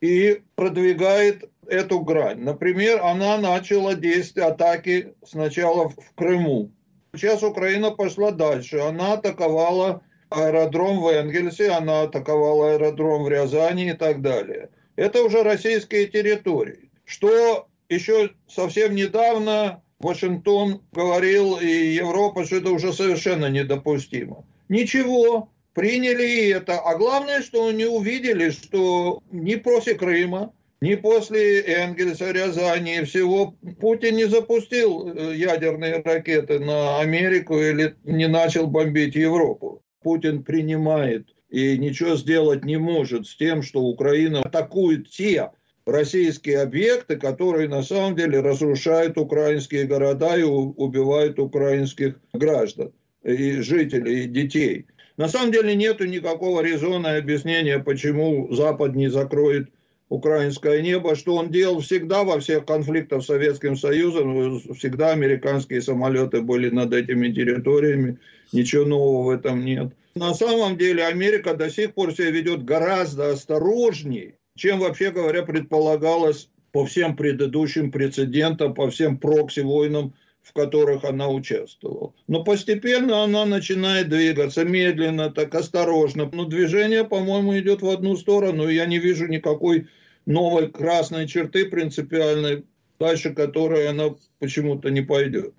и 0.00 0.40
продвигает 0.54 1.50
эту 1.70 2.00
грань. 2.00 2.40
Например, 2.40 3.00
она 3.02 3.38
начала 3.38 3.94
действия 3.94 4.44
атаки 4.44 5.14
сначала 5.24 5.88
в 5.88 5.96
Крыму. 6.14 6.70
Сейчас 7.14 7.42
Украина 7.42 7.90
пошла 7.90 8.30
дальше. 8.30 8.78
Она 8.78 9.14
атаковала 9.14 10.02
аэродром 10.28 11.00
в 11.00 11.08
Энгельсе, 11.08 11.70
она 11.70 12.02
атаковала 12.02 12.72
аэродром 12.72 13.24
в 13.24 13.28
Рязани 13.28 13.90
и 13.90 13.94
так 13.94 14.20
далее. 14.20 14.70
Это 14.96 15.22
уже 15.22 15.42
российские 15.42 16.06
территории. 16.06 16.90
Что 17.04 17.68
еще 17.88 18.30
совсем 18.48 18.94
недавно 18.94 19.82
Вашингтон 19.98 20.82
говорил 20.92 21.56
и 21.56 21.66
Европа, 21.66 22.44
что 22.44 22.56
это 22.56 22.70
уже 22.70 22.92
совершенно 22.92 23.46
недопустимо. 23.50 24.44
Ничего, 24.68 25.48
приняли 25.74 26.26
и 26.26 26.48
это. 26.48 26.78
А 26.78 26.96
главное, 26.96 27.42
что 27.42 27.66
они 27.66 27.84
увидели, 27.84 28.50
что 28.50 29.22
не 29.30 29.56
после 29.56 29.94
Крыма, 29.94 30.52
ни 30.80 30.94
после 30.94 31.60
Энгельса, 31.60 32.30
Рязани 32.30 33.00
и 33.00 33.04
всего 33.04 33.54
Путин 33.80 34.16
не 34.16 34.24
запустил 34.24 35.08
э, 35.08 35.36
ядерные 35.36 36.02
ракеты 36.02 36.58
на 36.58 37.00
Америку 37.00 37.58
или 37.58 37.96
не 38.04 38.28
начал 38.28 38.66
бомбить 38.66 39.14
Европу. 39.14 39.82
Путин 40.02 40.42
принимает 40.42 41.28
и 41.50 41.76
ничего 41.76 42.16
сделать 42.16 42.64
не 42.64 42.78
может 42.78 43.26
с 43.26 43.36
тем, 43.36 43.62
что 43.62 43.82
Украина 43.82 44.40
атакует 44.40 45.10
те 45.10 45.50
российские 45.84 46.62
объекты, 46.62 47.16
которые 47.16 47.68
на 47.68 47.82
самом 47.82 48.16
деле 48.16 48.40
разрушают 48.40 49.18
украинские 49.18 49.84
города 49.84 50.36
и 50.36 50.42
убивают 50.42 51.38
украинских 51.38 52.20
граждан 52.32 52.92
и 53.22 53.60
жителей, 53.60 54.24
и 54.24 54.28
детей. 54.28 54.86
На 55.18 55.28
самом 55.28 55.52
деле 55.52 55.74
нет 55.74 56.00
никакого 56.00 56.62
резона 56.62 57.16
объяснения, 57.16 57.78
почему 57.78 58.50
Запад 58.54 58.94
не 58.94 59.08
закроет 59.08 59.68
украинское 60.10 60.82
небо, 60.82 61.14
что 61.14 61.36
он 61.36 61.50
делал 61.50 61.80
всегда 61.80 62.24
во 62.24 62.40
всех 62.40 62.66
конфликтах 62.66 63.22
с 63.22 63.26
Советским 63.26 63.76
Союзом, 63.76 64.60
всегда 64.74 65.12
американские 65.12 65.80
самолеты 65.80 66.42
были 66.42 66.68
над 66.68 66.92
этими 66.92 67.32
территориями, 67.32 68.18
ничего 68.52 68.84
нового 68.84 69.26
в 69.26 69.30
этом 69.30 69.64
нет. 69.64 69.94
На 70.16 70.34
самом 70.34 70.76
деле 70.76 71.06
Америка 71.06 71.54
до 71.54 71.70
сих 71.70 71.94
пор 71.94 72.12
себя 72.12 72.30
ведет 72.30 72.64
гораздо 72.64 73.30
осторожнее, 73.30 74.34
чем 74.56 74.80
вообще 74.80 75.12
говоря 75.12 75.44
предполагалось 75.44 76.50
по 76.72 76.84
всем 76.84 77.16
предыдущим 77.16 77.92
прецедентам, 77.92 78.74
по 78.74 78.90
всем 78.90 79.16
прокси-войнам, 79.16 80.12
в 80.42 80.52
которых 80.52 81.04
она 81.04 81.28
участвовала. 81.28 82.12
Но 82.26 82.42
постепенно 82.42 83.22
она 83.22 83.44
начинает 83.44 84.08
двигаться 84.08 84.64
медленно, 84.64 85.30
так 85.30 85.54
осторожно. 85.54 86.28
Но 86.32 86.46
движение, 86.46 87.04
по-моему, 87.04 87.56
идет 87.58 87.82
в 87.82 87.88
одну 87.88 88.16
сторону, 88.16 88.68
и 88.68 88.74
я 88.74 88.86
не 88.86 88.98
вижу 88.98 89.26
никакой 89.26 89.86
новой 90.30 90.70
красной 90.70 91.26
черты 91.26 91.66
принципиальной, 91.66 92.64
дальше 92.98 93.34
которой 93.34 93.88
она 93.88 94.14
почему-то 94.38 94.90
не 94.90 95.02
пойдет. 95.02 95.52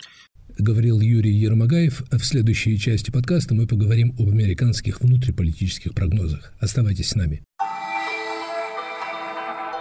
Говорил 0.57 0.99
Юрий 0.99 1.33
Ермогаев. 1.33 2.03
В 2.09 2.23
следующей 2.23 2.77
части 2.77 3.11
подкаста 3.11 3.53
мы 3.53 3.67
поговорим 3.67 4.15
об 4.17 4.29
американских 4.29 5.01
внутриполитических 5.01 5.93
прогнозах. 5.93 6.53
Оставайтесь 6.59 7.09
с 7.09 7.15
нами. 7.15 7.43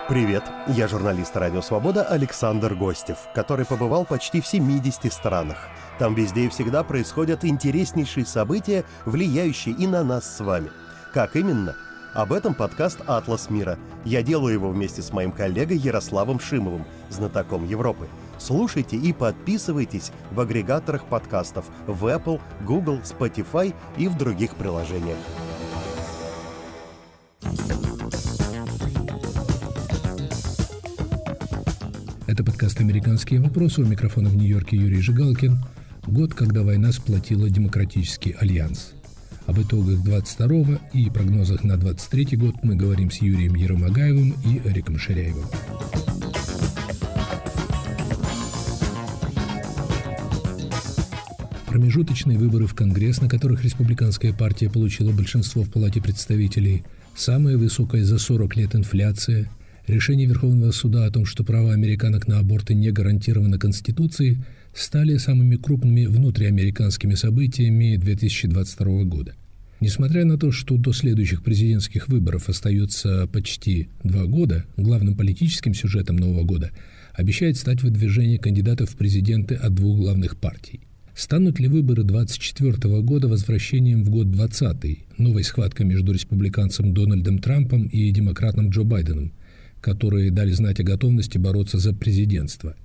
Привет, 0.08 0.42
я 0.76 0.88
журналист 0.88 1.36
«Радио 1.36 1.62
Свобода» 1.62 2.02
Александр 2.02 2.74
Гостев, 2.74 3.18
который 3.32 3.64
побывал 3.64 4.04
почти 4.04 4.40
в 4.40 4.46
70 4.46 5.12
странах. 5.12 5.68
Там 6.00 6.16
везде 6.16 6.46
и 6.46 6.48
всегда 6.48 6.82
происходят 6.82 7.44
интереснейшие 7.44 8.26
события, 8.26 8.84
влияющие 9.04 9.72
и 9.76 9.86
на 9.86 10.02
нас 10.02 10.36
с 10.36 10.40
вами. 10.40 10.70
Как 11.12 11.36
именно– 11.36 11.76
об 12.14 12.32
этом 12.32 12.54
подкаст 12.54 13.00
«Атлас 13.06 13.50
мира». 13.50 13.78
Я 14.04 14.22
делаю 14.22 14.54
его 14.54 14.70
вместе 14.70 15.02
с 15.02 15.12
моим 15.12 15.32
коллегой 15.32 15.76
Ярославом 15.76 16.40
Шимовым, 16.40 16.84
знатоком 17.08 17.66
Европы. 17.66 18.08
Слушайте 18.38 18.96
и 18.96 19.12
подписывайтесь 19.12 20.12
в 20.30 20.40
агрегаторах 20.40 21.04
подкастов 21.04 21.66
в 21.86 22.06
Apple, 22.06 22.40
Google, 22.66 23.00
Spotify 23.04 23.74
и 23.98 24.08
в 24.08 24.16
других 24.16 24.54
приложениях. 24.54 25.18
Это 32.26 32.44
подкаст 32.44 32.80
«Американские 32.80 33.40
вопросы». 33.40 33.82
У 33.82 33.84
микрофона 33.84 34.30
в 34.30 34.36
Нью-Йорке 34.36 34.76
Юрий 34.76 35.00
Жигалкин. 35.00 35.58
Год, 36.06 36.32
когда 36.34 36.62
война 36.62 36.92
сплотила 36.92 37.50
Демократический 37.50 38.32
альянс– 38.32 38.94
об 39.46 39.60
итогах 39.60 40.02
22 40.02 40.78
и 40.92 41.10
прогнозах 41.10 41.64
на 41.64 41.76
23 41.76 42.36
год 42.36 42.54
мы 42.62 42.76
говорим 42.76 43.10
с 43.10 43.22
Юрием 43.22 43.54
Еромагаевым 43.54 44.34
и 44.44 44.60
Эриком 44.68 44.98
Ширяевым. 44.98 45.44
Промежуточные 51.66 52.36
выборы 52.36 52.66
в 52.66 52.74
Конгресс, 52.74 53.20
на 53.20 53.28
которых 53.28 53.64
республиканская 53.64 54.32
партия 54.32 54.68
получила 54.68 55.12
большинство 55.12 55.62
в 55.62 55.70
Палате 55.70 56.02
представителей, 56.02 56.84
самая 57.14 57.56
высокая 57.56 58.04
за 58.04 58.18
40 58.18 58.56
лет 58.56 58.74
инфляция, 58.74 59.48
решение 59.90 60.26
Верховного 60.26 60.72
суда 60.72 61.04
о 61.04 61.10
том, 61.10 61.26
что 61.26 61.44
права 61.44 61.72
американок 61.72 62.26
на 62.28 62.38
аборты 62.38 62.74
не 62.74 62.90
гарантированы 62.90 63.58
Конституцией, 63.58 64.38
стали 64.74 65.16
самыми 65.16 65.56
крупными 65.56 66.06
внутриамериканскими 66.06 67.14
событиями 67.14 67.96
2022 67.96 69.04
года. 69.04 69.34
Несмотря 69.80 70.26
на 70.26 70.38
то, 70.38 70.52
что 70.52 70.76
до 70.76 70.92
следующих 70.92 71.42
президентских 71.42 72.08
выборов 72.08 72.48
остается 72.48 73.26
почти 73.26 73.88
два 74.04 74.26
года, 74.26 74.64
главным 74.76 75.16
политическим 75.16 75.72
сюжетом 75.72 76.16
Нового 76.16 76.44
года 76.44 76.70
обещает 77.14 77.56
стать 77.56 77.82
выдвижение 77.82 78.38
кандидатов 78.38 78.90
в 78.90 78.96
президенты 78.96 79.54
от 79.54 79.74
двух 79.74 79.98
главных 79.98 80.36
партий. 80.36 80.80
Станут 81.14 81.58
ли 81.58 81.68
выборы 81.68 82.02
2024 82.02 83.00
года 83.02 83.28
возвращением 83.28 84.04
в 84.04 84.10
год 84.10 84.30
20 84.30 85.18
новой 85.18 85.44
схваткой 85.44 85.86
между 85.86 86.12
республиканцем 86.12 86.94
Дональдом 86.94 87.38
Трампом 87.38 87.86
и 87.86 88.10
демократом 88.10 88.68
Джо 88.70 88.84
Байденом, 88.84 89.32
которые 89.80 90.30
дали 90.30 90.52
знать 90.52 90.80
о 90.80 90.84
готовности 90.84 91.38
бороться 91.38 91.78
за 91.78 91.92
президентство? 91.92 92.76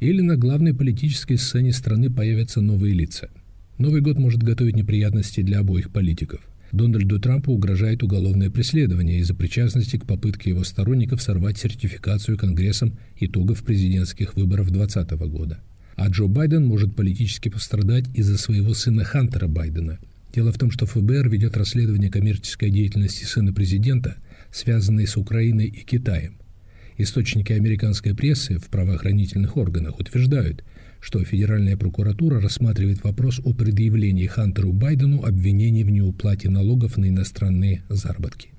Или 0.00 0.20
на 0.20 0.36
главной 0.36 0.74
политической 0.74 1.36
сцене 1.36 1.72
страны 1.72 2.10
появятся 2.10 2.60
новые 2.60 2.94
лица– 2.94 3.28
Новый 3.78 4.00
год 4.00 4.18
может 4.18 4.42
готовить 4.42 4.74
неприятности 4.74 5.42
для 5.42 5.58
обоих 5.58 5.90
политиков. 5.90 6.40
Дональду 6.72 7.20
Трампу 7.20 7.52
угрожает 7.52 8.02
уголовное 8.02 8.48
преследование 8.50 9.18
из-за 9.20 9.34
причастности 9.34 9.98
к 9.98 10.06
попытке 10.06 10.50
его 10.50 10.64
сторонников 10.64 11.20
сорвать 11.20 11.58
сертификацию 11.58 12.38
Конгрессом 12.38 12.98
итогов 13.20 13.62
президентских 13.62 14.34
выборов 14.34 14.70
2020 14.70 15.10
года. 15.28 15.58
А 15.94 16.08
Джо 16.08 16.26
Байден 16.26 16.64
может 16.66 16.96
политически 16.96 17.50
пострадать 17.50 18.06
из-за 18.14 18.38
своего 18.38 18.72
сына 18.72 19.04
Хантера 19.04 19.46
Байдена. 19.46 19.98
Дело 20.34 20.52
в 20.52 20.58
том, 20.58 20.70
что 20.70 20.86
ФБР 20.86 21.28
ведет 21.28 21.56
расследование 21.56 22.10
коммерческой 22.10 22.70
деятельности 22.70 23.24
сына 23.24 23.52
президента, 23.52 24.16
связанной 24.50 25.06
с 25.06 25.16
Украиной 25.16 25.66
и 25.66 25.84
Китаем. 25.84 26.38
Источники 26.98 27.52
американской 27.52 28.14
прессы 28.14 28.58
в 28.58 28.68
правоохранительных 28.68 29.56
органах 29.56 29.98
утверждают, 29.98 30.64
что 31.00 31.22
Федеральная 31.22 31.76
прокуратура 31.76 32.40
рассматривает 32.40 33.04
вопрос 33.04 33.40
о 33.44 33.52
предъявлении 33.52 34.26
Хантеру 34.26 34.72
Байдену 34.72 35.22
обвинений 35.24 35.84
в 35.84 35.90
неуплате 35.90 36.48
налогов 36.48 36.96
на 36.96 37.08
иностранные 37.08 37.82
заработки. 37.88 38.50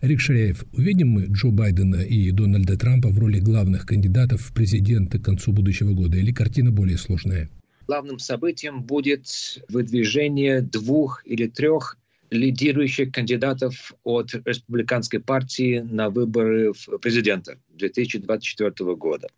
Рик 0.00 0.20
Ширяев, 0.20 0.64
увидим 0.72 1.08
мы 1.08 1.26
Джо 1.26 1.50
Байдена 1.50 1.96
и 1.96 2.30
Дональда 2.30 2.78
Трампа 2.78 3.08
в 3.10 3.18
роли 3.18 3.38
главных 3.38 3.84
кандидатов 3.84 4.40
в 4.40 4.54
президенты 4.54 5.18
к 5.18 5.24
концу 5.24 5.52
будущего 5.52 5.92
года, 5.92 6.16
или 6.16 6.32
картина 6.32 6.70
более 6.70 6.96
сложная? 6.96 7.50
Главным 7.86 8.18
событием 8.18 8.82
будет 8.82 9.26
выдвижение 9.68 10.62
двух 10.62 11.22
или 11.26 11.48
трех 11.48 11.98
лидирующих 12.30 13.12
кандидатов 13.12 13.92
от 14.04 14.32
республиканской 14.46 15.20
партии 15.20 15.80
на 15.80 16.10
выборы 16.10 16.72
президента 17.00 17.58
2024 17.70 18.94
года. 18.94 19.28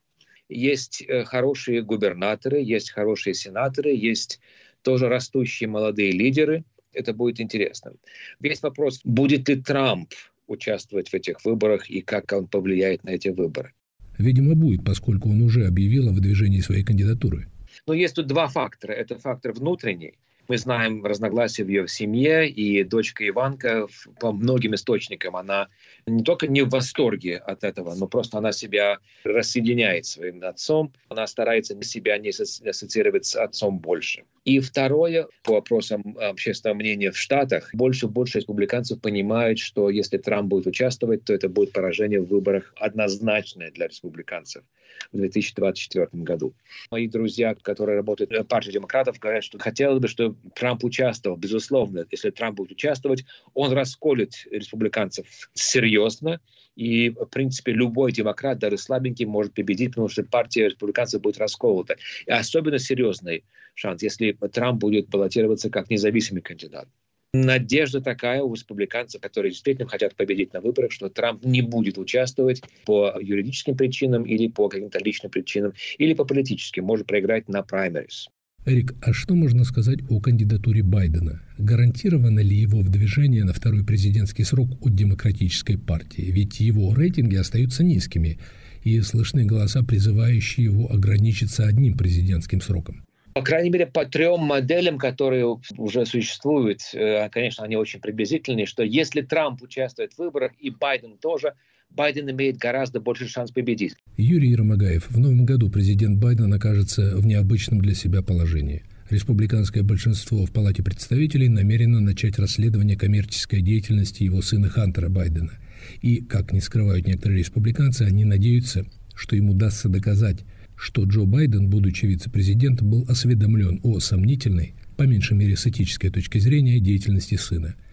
Есть 0.48 1.02
э, 1.08 1.24
хорошие 1.24 1.82
губернаторы, 1.82 2.60
есть 2.60 2.90
хорошие 2.90 3.34
сенаторы, 3.34 3.90
есть 3.90 4.40
тоже 4.82 5.08
растущие 5.08 5.68
молодые 5.68 6.12
лидеры. 6.12 6.64
Это 6.92 7.14
будет 7.14 7.40
интересно. 7.40 7.94
Весь 8.40 8.62
вопрос, 8.62 9.00
будет 9.04 9.48
ли 9.48 9.56
Трамп 9.56 10.12
участвовать 10.46 11.08
в 11.08 11.14
этих 11.14 11.42
выборах 11.44 11.88
и 11.88 12.02
как 12.02 12.32
он 12.32 12.46
повлияет 12.46 13.04
на 13.04 13.10
эти 13.10 13.28
выборы. 13.28 13.72
Видимо, 14.18 14.54
будет, 14.54 14.84
поскольку 14.84 15.30
он 15.30 15.40
уже 15.40 15.66
объявил 15.66 16.08
о 16.08 16.12
выдвижении 16.12 16.60
своей 16.60 16.84
кандидатуры. 16.84 17.48
Но 17.86 17.94
есть 17.94 18.16
тут 18.16 18.26
два 18.26 18.48
фактора. 18.48 18.92
Это 18.92 19.18
фактор 19.18 19.52
внутренний. 19.52 20.18
Мы 20.52 20.58
знаем 20.58 21.02
разногласия 21.06 21.64
в 21.64 21.68
ее 21.68 21.88
семье, 21.88 22.46
и 22.46 22.84
дочка 22.84 23.26
Иванка 23.26 23.86
по 24.20 24.32
многим 24.32 24.74
источникам, 24.74 25.34
она 25.34 25.68
не 26.04 26.22
только 26.22 26.46
не 26.46 26.60
в 26.60 26.68
восторге 26.68 27.38
от 27.38 27.64
этого, 27.64 27.94
но 27.94 28.06
просто 28.06 28.36
она 28.36 28.52
себя 28.52 28.98
рассоединяет 29.24 30.04
своим 30.04 30.44
отцом, 30.44 30.92
она 31.08 31.26
старается 31.26 31.82
себя 31.82 32.18
не 32.18 32.28
ассоциировать 32.28 33.24
с 33.24 33.34
отцом 33.34 33.78
больше. 33.78 34.24
И 34.44 34.60
второе, 34.60 35.26
по 35.42 35.54
вопросам 35.54 36.18
общественного 36.20 36.76
мнения 36.76 37.12
в 37.12 37.16
Штатах, 37.16 37.70
больше 37.72 38.04
и 38.04 38.10
больше 38.10 38.40
республиканцев 38.40 39.00
понимают, 39.00 39.58
что 39.58 39.88
если 39.88 40.18
Трамп 40.18 40.50
будет 40.50 40.66
участвовать, 40.66 41.24
то 41.24 41.32
это 41.32 41.48
будет 41.48 41.72
поражение 41.72 42.20
в 42.20 42.26
выборах 42.26 42.74
однозначное 42.76 43.70
для 43.70 43.88
республиканцев 43.88 44.64
в 45.10 45.16
2024 45.16 46.08
году. 46.12 46.54
Мои 46.90 47.08
друзья, 47.08 47.54
которые 47.54 47.96
работают 47.96 48.30
в 48.30 48.44
партии 48.44 48.70
демократов, 48.70 49.18
говорят, 49.18 49.44
что 49.44 49.58
хотелось 49.58 50.00
бы, 50.00 50.08
чтобы 50.08 50.36
Трамп 50.54 50.84
участвовал. 50.84 51.36
Безусловно, 51.36 52.06
если 52.10 52.30
Трамп 52.30 52.56
будет 52.56 52.72
участвовать, 52.72 53.24
он 53.54 53.72
расколет 53.72 54.46
республиканцев 54.50 55.26
серьезно, 55.54 56.40
и, 56.74 57.10
в 57.10 57.26
принципе, 57.26 57.72
любой 57.72 58.12
демократ, 58.12 58.58
даже 58.58 58.78
слабенький, 58.78 59.26
может 59.26 59.52
победить, 59.52 59.90
потому 59.90 60.08
что 60.08 60.24
партия 60.24 60.68
республиканцев 60.68 61.20
будет 61.20 61.38
расколота. 61.38 61.96
И 62.26 62.30
особенно 62.30 62.78
серьезный 62.78 63.44
шанс, 63.74 64.02
если 64.02 64.32
Трамп 64.32 64.80
будет 64.80 65.08
баллотироваться 65.08 65.70
как 65.70 65.90
независимый 65.90 66.42
кандидат. 66.42 66.88
Надежда 67.34 68.02
такая 68.02 68.42
у 68.42 68.52
республиканцев, 68.52 69.22
которые 69.22 69.52
действительно 69.52 69.88
хотят 69.88 70.14
победить 70.14 70.52
на 70.52 70.60
выборах, 70.60 70.92
что 70.92 71.08
Трамп 71.08 71.44
не 71.46 71.62
будет 71.62 71.96
участвовать 71.96 72.62
по 72.84 73.18
юридическим 73.18 73.74
причинам 73.74 74.24
или 74.24 74.48
по 74.48 74.68
каким-то 74.68 74.98
личным 74.98 75.30
причинам, 75.32 75.72
или 75.96 76.12
по 76.12 76.26
политическим, 76.26 76.84
может 76.84 77.06
проиграть 77.06 77.48
на 77.48 77.62
праймерис. 77.62 78.28
Эрик, 78.66 78.94
а 79.00 79.14
что 79.14 79.34
можно 79.34 79.64
сказать 79.64 80.00
о 80.10 80.20
кандидатуре 80.20 80.82
Байдена? 80.82 81.42
Гарантировано 81.56 82.40
ли 82.40 82.54
его 82.54 82.80
вдвижение 82.80 83.44
на 83.44 83.54
второй 83.54 83.84
президентский 83.84 84.44
срок 84.44 84.68
от 84.82 84.94
демократической 84.94 85.78
партии? 85.78 86.30
Ведь 86.30 86.60
его 86.60 86.94
рейтинги 86.94 87.36
остаются 87.36 87.82
низкими, 87.82 88.38
и 88.82 89.00
слышны 89.00 89.46
голоса, 89.46 89.82
призывающие 89.82 90.64
его 90.64 90.92
ограничиться 90.92 91.66
одним 91.66 91.96
президентским 91.96 92.60
сроком. 92.60 93.04
По 93.34 93.42
крайней 93.42 93.70
мере, 93.70 93.86
по 93.86 94.04
трем 94.04 94.40
моделям, 94.40 94.98
которые 94.98 95.58
уже 95.76 96.06
существуют, 96.06 96.80
э, 96.92 97.28
конечно, 97.30 97.64
они 97.64 97.76
очень 97.76 98.00
приблизительные, 98.00 98.66
что 98.66 98.82
если 98.82 99.22
Трамп 99.22 99.62
участвует 99.62 100.12
в 100.12 100.18
выборах 100.18 100.52
и 100.58 100.70
Байден 100.70 101.18
тоже– 101.18 101.54
Байден 101.94 102.30
имеет 102.30 102.56
гораздо 102.56 103.00
больше 103.00 103.28
шанс 103.28 103.50
победить. 103.50 103.94
Юрий 104.16 104.50
Ермогаев. 104.50 105.10
В 105.10 105.18
новом 105.18 105.44
году 105.44 105.70
президент 105.70 106.18
Байден 106.18 106.52
окажется 106.52 107.16
в 107.16 107.26
необычном 107.26 107.80
для 107.80 107.94
себя 107.94 108.22
положении. 108.22 108.82
Республиканское 109.10 109.82
большинство 109.82 110.46
в 110.46 110.52
Палате 110.52 110.82
представителей 110.82 111.48
намерено 111.48 112.00
начать 112.00 112.38
расследование 112.38 112.96
коммерческой 112.96 113.60
деятельности 113.60 114.22
его 114.22 114.40
сына 114.40 114.70
Хантера 114.70 115.10
Байдена. 115.10 115.52
И, 116.00 116.22
как 116.22 116.52
не 116.52 116.60
скрывают 116.60 117.06
некоторые 117.06 117.40
республиканцы, 117.40 118.02
они 118.02 118.24
надеются, 118.24 118.86
что 119.14 119.36
им 119.36 119.50
удастся 119.50 119.88
доказать, 119.88 120.38
что 120.82 121.04
Джо 121.04 121.24
Байден, 121.24 121.70
будучи 121.70 122.06
вице-президентом, 122.06 122.90
был 122.90 123.04
осведомлен 123.08 123.80
о 123.84 124.00
сомнительной, 124.00 124.74
по 124.96 125.04
меньшей 125.04 125.36
мере 125.36 125.56
с 125.56 125.66
этической 125.66 126.10
точки 126.10 126.38
зрения, 126.38 126.80
деятельности 126.80 127.36
сына– 127.36 127.74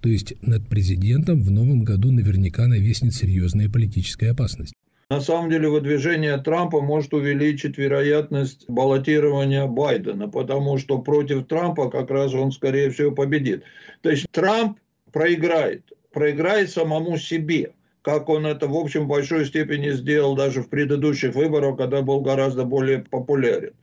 то 0.00 0.08
есть 0.08 0.34
над 0.42 0.68
президентом 0.68 1.42
в 1.42 1.50
новом 1.50 1.82
году 1.82 2.12
наверняка 2.12 2.66
нависнет 2.66 3.14
серьезная 3.14 3.68
политическая 3.68 4.30
опасность. 4.30 4.74
На 5.10 5.20
самом 5.20 5.50
деле 5.50 5.70
выдвижение 5.70 6.36
Трампа 6.36 6.82
может 6.82 7.14
увеличить 7.14 7.78
вероятность 7.78 8.66
баллотирования 8.68 9.66
Байдена, 9.66 10.28
потому 10.28 10.76
что 10.76 10.98
против 10.98 11.46
Трампа 11.46 11.90
как 11.90 12.10
раз 12.10 12.34
он, 12.34 12.52
скорее 12.52 12.90
всего, 12.90 13.12
победит. 13.12 13.62
То 14.02 14.10
есть 14.10 14.26
Трамп 14.30 14.78
проиграет, 15.10 15.90
проиграет 16.12 16.70
самому 16.70 17.16
себе, 17.16 17.72
как 18.08 18.30
он 18.30 18.46
это, 18.46 18.66
в 18.66 18.74
общем, 18.74 19.04
в 19.04 19.08
большой 19.08 19.44
степени 19.44 19.90
сделал 19.90 20.34
даже 20.34 20.62
в 20.62 20.70
предыдущих 20.70 21.34
выборах, 21.34 21.76
когда 21.76 22.00
был 22.00 22.22
гораздо 22.22 22.64
более 22.64 23.00
популярен. 23.00 23.74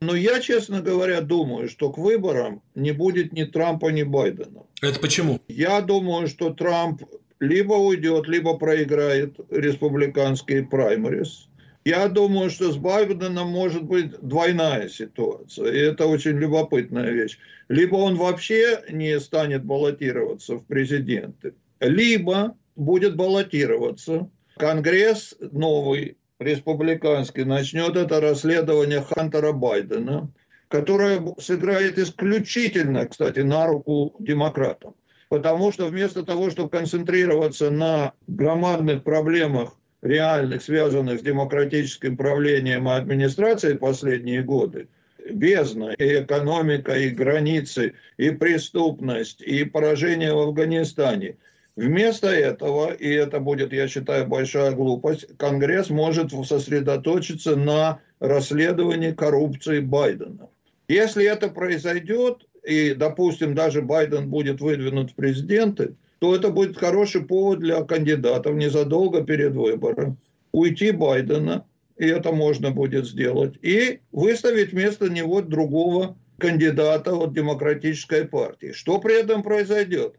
Но 0.00 0.14
я, 0.14 0.40
честно 0.40 0.80
говоря, 0.80 1.20
думаю, 1.20 1.68
что 1.68 1.92
к 1.92 1.98
выборам 1.98 2.62
не 2.74 2.92
будет 2.92 3.34
ни 3.34 3.44
Трампа, 3.44 3.88
ни 3.88 4.02
Байдена. 4.02 4.62
Это 4.80 4.98
почему? 5.00 5.38
Я 5.48 5.82
думаю, 5.82 6.28
что 6.28 6.48
Трамп 6.48 7.02
либо 7.40 7.74
уйдет, 7.74 8.26
либо 8.26 8.56
проиграет 8.56 9.36
республиканские 9.50 10.62
праймерис. 10.62 11.50
Я 11.84 12.08
думаю, 12.08 12.48
что 12.48 12.72
с 12.72 12.78
Байденом 12.78 13.48
может 13.48 13.82
быть 13.82 14.18
двойная 14.22 14.88
ситуация. 14.88 15.70
И 15.70 15.78
это 15.78 16.06
очень 16.06 16.38
любопытная 16.38 17.10
вещь. 17.10 17.38
Либо 17.68 17.96
он 17.96 18.16
вообще 18.16 18.80
не 18.88 19.20
станет 19.20 19.62
баллотироваться 19.62 20.56
в 20.56 20.64
президенты, 20.64 21.52
либо 21.80 22.56
будет 22.76 23.16
баллотироваться. 23.16 24.28
Конгресс 24.56 25.34
новый 25.40 26.16
республиканский 26.38 27.44
начнет 27.44 27.96
это 27.96 28.20
расследование 28.20 29.02
Хантера 29.02 29.52
Байдена, 29.52 30.30
которое 30.68 31.22
сыграет 31.38 31.98
исключительно, 31.98 33.06
кстати, 33.06 33.40
на 33.40 33.66
руку 33.66 34.14
демократам. 34.18 34.94
Потому 35.28 35.72
что 35.72 35.86
вместо 35.86 36.24
того, 36.24 36.50
чтобы 36.50 36.68
концентрироваться 36.68 37.70
на 37.70 38.12
громадных 38.26 39.02
проблемах 39.02 39.74
реальных, 40.02 40.62
связанных 40.62 41.20
с 41.20 41.22
демократическим 41.22 42.16
правлением 42.16 42.88
и 42.88 42.92
администрацией 42.92 43.78
последние 43.78 44.42
годы, 44.42 44.88
бездна, 45.30 45.92
и 45.92 46.22
экономика, 46.22 46.96
и 46.96 47.08
границы, 47.08 47.94
и 48.18 48.30
преступность, 48.30 49.40
и 49.40 49.64
поражение 49.64 50.34
в 50.34 50.38
Афганистане– 50.38 51.38
Вместо 51.76 52.28
этого, 52.28 52.92
и 52.92 53.08
это 53.08 53.40
будет, 53.40 53.72
я 53.72 53.88
считаю, 53.88 54.26
большая 54.26 54.72
глупость, 54.72 55.26
Конгресс 55.38 55.90
может 55.90 56.30
сосредоточиться 56.30 57.56
на 57.56 58.00
расследовании 58.20 59.10
коррупции 59.10 59.80
Байдена. 59.80 60.48
Если 60.86 61.24
это 61.24 61.48
произойдет, 61.48 62.46
и, 62.62 62.94
допустим, 62.94 63.54
даже 63.54 63.82
Байден 63.82 64.30
будет 64.30 64.60
выдвинут 64.60 65.10
в 65.10 65.14
президенты, 65.14 65.96
то 66.20 66.34
это 66.36 66.50
будет 66.50 66.78
хороший 66.78 67.22
повод 67.22 67.58
для 67.58 67.82
кандидатов 67.82 68.54
незадолго 68.54 69.24
перед 69.24 69.54
выбором 69.54 70.16
уйти 70.52 70.92
Байдена, 70.92 71.66
и 71.98 72.06
это 72.06 72.30
можно 72.30 72.70
будет 72.70 73.06
сделать, 73.06 73.54
и 73.60 73.98
выставить 74.12 74.72
вместо 74.72 75.08
него 75.08 75.42
другого 75.42 76.16
кандидата 76.38 77.12
от 77.12 77.34
демократической 77.34 78.24
партии. 78.24 78.72
Что 78.72 78.98
при 78.98 79.20
этом 79.20 79.42
произойдет? 79.42 80.14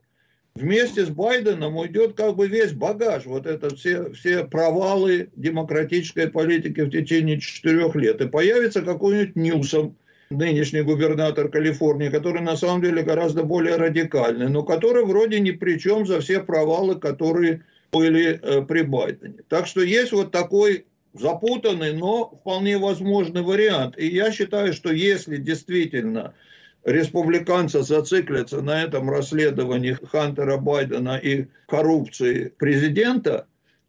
Вместе 0.55 1.05
с 1.05 1.09
Байденом 1.09 1.77
уйдет 1.77 2.13
как 2.15 2.35
бы 2.35 2.47
весь 2.47 2.71
багаж, 2.71 3.25
вот 3.25 3.45
это 3.45 3.75
все, 3.75 4.11
все 4.13 4.45
провалы 4.45 5.29
демократической 5.35 6.29
политики 6.29 6.81
в 6.81 6.89
течение 6.89 7.39
четырех 7.39 7.95
лет. 7.95 8.21
И 8.21 8.27
появится 8.27 8.81
какой-нибудь 8.81 9.35
Ньюсом 9.35 9.97
нынешний 10.29 10.81
губернатор 10.81 11.49
Калифорнии, 11.49 12.09
который 12.09 12.41
на 12.41 12.57
самом 12.57 12.81
деле 12.81 13.03
гораздо 13.03 13.43
более 13.43 13.75
радикальный, 13.75 14.49
но 14.49 14.63
который 14.63 15.05
вроде 15.05 15.39
ни 15.39 15.51
при 15.51 15.77
чем 15.77 16.07
за 16.07 16.21
все 16.21 16.39
провалы, 16.39 16.95
которые 16.95 17.63
были 17.91 18.39
э, 18.41 18.61
при 18.63 18.81
Байдене. 18.81 19.39
Так 19.49 19.67
что 19.67 19.81
есть 19.81 20.11
вот 20.11 20.31
такой 20.31 20.85
запутанный, 21.13 21.93
но 21.93 22.29
вполне 22.41 22.77
возможный 22.77 23.41
вариант. 23.41 23.97
И 23.97 24.07
я 24.07 24.31
считаю, 24.31 24.73
что 24.73 24.91
если 24.91 25.37
действительно 25.37 26.33
республиканцы 26.85 27.81
зациклятся 27.83 28.61
на 28.61 28.83
этом 28.83 29.09
расследовании 29.09 29.97
Хантера 30.11 30.57
Байдена 30.57 31.17
и 31.17 31.47
коррупции 31.67 32.53
президента, 32.57 33.47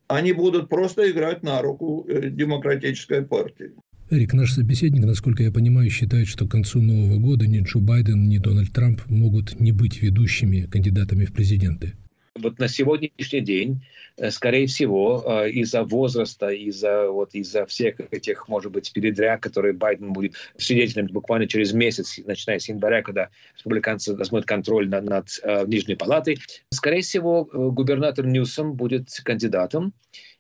они 0.09 0.33
будут 0.33 0.69
просто 0.69 1.11
играть 1.11 1.43
на 1.43 1.63
руку 1.63 2.07
э, 2.09 2.31
демократической 2.31 3.23
партии. 3.23 3.73
Эрик, 4.09 4.35
наш 4.35 4.53
собеседник, 4.53 5.05
насколько 5.05 5.43
я 5.43 5.51
понимаю, 5.51 5.91
считает, 5.91 6.29
что 6.29 6.47
к 6.47 6.51
концу 6.51 6.81
Нового 6.81 7.19
года 7.19 7.47
ни 7.47 7.61
Джо 7.61 7.81
Байден, 7.81 8.29
ни 8.29 8.39
Дональд 8.39 8.73
Трамп 8.73 9.01
могут 9.09 9.59
не 9.59 9.73
быть 9.73 10.01
ведущими 10.01 10.63
кандидатами 10.63 11.25
в 11.25 11.33
президенты. 11.33 11.95
Вот 12.39 12.59
на 12.59 12.69
сегодняшний 12.69 13.41
день, 13.41 13.85
э, 14.17 14.31
скорее 14.31 14.67
всего, 14.67 15.25
э, 15.27 15.51
из-за 15.51 15.83
возраста, 15.83 16.49
из-за 16.49 17.11
вот 17.11 17.35
из-за 17.35 17.67
всех 17.67 18.01
этих, 18.11 18.49
может 18.49 18.73
быть, 18.73 18.93
передряг, 18.93 19.43
которые 19.43 19.75
Байден 19.75 20.13
будет 20.13 20.35
свидетелем 20.57 21.07
буквально 21.07 21.47
через 21.47 21.73
месяц, 21.73 22.19
начиная 22.25 22.59
с 22.59 22.69
января, 22.69 23.03
когда 23.03 23.31
республиканцы 23.55 24.15
возьмут 24.15 24.47
контроль 24.47 24.89
над, 24.89 25.05
над 25.05 25.29
э, 25.43 25.65
Нижней 25.67 25.97
палатой, 25.97 26.39
скорее 26.71 27.03
всего, 27.03 27.45
губернатор 27.45 28.27
Ньюсом 28.27 28.75
будет 28.75 29.09
кандидатом, 29.25 29.93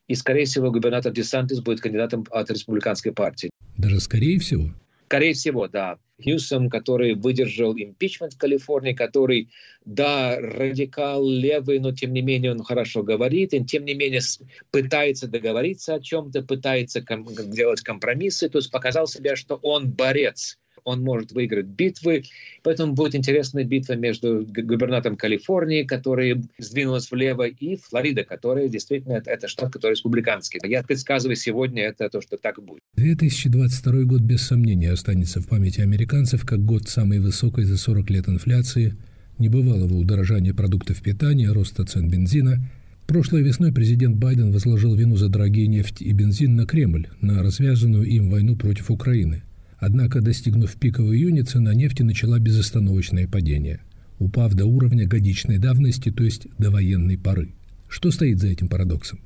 и, 0.08 0.14
скорее 0.14 0.44
всего, 0.44 0.70
губернатор 0.70 1.12
Десантис 1.12 1.60
будет 1.60 1.80
кандидатом 1.80 2.24
от 2.30 2.50
республиканской 2.50 3.12
партии. 3.12 3.50
Даже 3.76 4.00
скорее 4.00 4.38
всего? 4.38 4.70
Скорее 5.06 5.34
всего, 5.34 5.68
да. 5.68 5.98
Ньюсом, 6.18 6.70
который 6.70 7.14
выдержал 7.14 7.74
импичмент 7.74 8.32
в 8.34 8.38
Калифорнии, 8.38 8.94
который, 8.94 9.50
да, 9.84 10.36
радикал 10.40 11.28
левый, 11.28 11.78
но 11.78 11.92
тем 11.92 12.12
не 12.12 12.22
менее 12.22 12.52
он 12.52 12.64
хорошо 12.64 13.02
говорит, 13.02 13.52
и 13.52 13.64
тем 13.64 13.84
не 13.84 13.94
менее 13.94 14.22
пытается 14.70 15.28
договориться 15.28 15.94
о 15.94 16.00
чем-то, 16.00 16.42
пытается 16.42 17.02
ком- 17.02 17.26
делать 17.52 17.82
компромиссы, 17.82 18.48
то 18.48 18.58
есть 18.58 18.70
показал 18.70 19.06
себя, 19.06 19.36
что 19.36 19.56
он 19.56 19.90
борец 19.90 20.58
он 20.86 21.02
может 21.02 21.32
выиграть 21.32 21.66
битвы. 21.66 22.24
Поэтому 22.62 22.94
будет 22.94 23.14
интересная 23.14 23.64
битва 23.64 23.94
между 23.94 24.46
губернатором 24.46 25.16
Калифорнии, 25.16 25.82
который 25.82 26.44
сдвинулась 26.58 27.10
влево, 27.10 27.46
и 27.46 27.76
Флорида, 27.76 28.24
которая 28.24 28.68
действительно 28.68 29.14
это, 29.14 29.30
это 29.30 29.48
штат, 29.48 29.72
который 29.72 29.92
республиканский. 29.92 30.60
Я 30.64 30.82
предсказываю 30.82 31.36
сегодня 31.36 31.82
это 31.82 32.08
то, 32.08 32.20
что 32.20 32.36
так 32.36 32.62
будет. 32.62 32.80
2022 32.96 34.04
год 34.04 34.20
без 34.22 34.42
сомнения 34.42 34.92
останется 34.92 35.40
в 35.40 35.48
памяти 35.48 35.80
американцев 35.80 36.46
как 36.46 36.64
год 36.64 36.88
самой 36.88 37.18
высокой 37.18 37.64
за 37.64 37.76
40 37.76 38.10
лет 38.10 38.28
инфляции, 38.28 38.96
небывалого 39.38 39.94
удорожания 39.94 40.54
продуктов 40.54 41.02
питания, 41.02 41.50
роста 41.50 41.84
цен 41.84 42.08
бензина– 42.08 42.64
Прошлой 43.06 43.42
весной 43.42 43.72
президент 43.72 44.16
Байден 44.16 44.50
возложил 44.50 44.96
вину 44.96 45.16
за 45.16 45.28
дорогие 45.28 45.68
нефть 45.68 46.02
и 46.02 46.12
бензин 46.12 46.56
на 46.56 46.66
Кремль, 46.66 47.06
на 47.20 47.40
развязанную 47.40 48.04
им 48.04 48.30
войну 48.30 48.56
против 48.56 48.90
Украины. 48.90 49.42
Однако, 49.78 50.20
достигнув 50.20 50.74
пика 50.76 51.02
в 51.02 51.12
июне, 51.12 51.42
цена 51.42 51.74
нефти 51.74 52.02
начала 52.02 52.38
безостановочное 52.38 53.28
падение, 53.28 53.80
упав 54.18 54.54
до 54.54 54.66
уровня 54.66 55.06
годичной 55.06 55.58
давности, 55.58 56.10
то 56.10 56.24
есть 56.24 56.46
до 56.58 56.70
военной 56.70 57.18
поры. 57.18 57.50
Что 57.88 58.10
стоит 58.10 58.38
за 58.38 58.48
этим 58.48 58.68
парадоксом? 58.68 59.20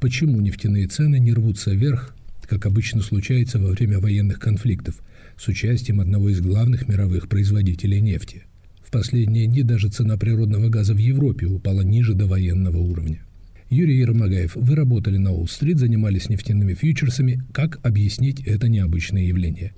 Почему 0.00 0.40
нефтяные 0.40 0.86
цены 0.86 1.18
не 1.18 1.32
рвутся 1.32 1.72
вверх, 1.72 2.14
как 2.48 2.66
обычно 2.66 3.02
случается 3.02 3.58
во 3.58 3.70
время 3.70 4.00
военных 4.00 4.40
конфликтов, 4.40 5.00
с 5.36 5.46
участием 5.48 6.00
одного 6.00 6.30
из 6.30 6.40
главных 6.40 6.88
мировых 6.88 7.28
производителей 7.28 8.00
нефти? 8.00 8.44
В 8.82 8.90
последние 8.90 9.46
дни 9.46 9.62
даже 9.62 9.88
цена 9.88 10.16
природного 10.16 10.68
газа 10.68 10.94
в 10.94 10.98
Европе 10.98 11.46
упала 11.46 11.82
ниже 11.82 12.14
до 12.14 12.26
военного 12.26 12.78
уровня. 12.78 13.22
Юрий 13.68 13.98
Ермогаев, 13.98 14.56
вы 14.56 14.74
работали 14.74 15.16
на 15.16 15.30
Уолл-стрит, 15.30 15.78
занимались 15.78 16.28
нефтяными 16.28 16.74
фьючерсами. 16.74 17.42
Как 17.52 17.78
объяснить 17.84 18.40
это 18.40 18.68
необычное 18.68 19.22
явление? 19.22 19.74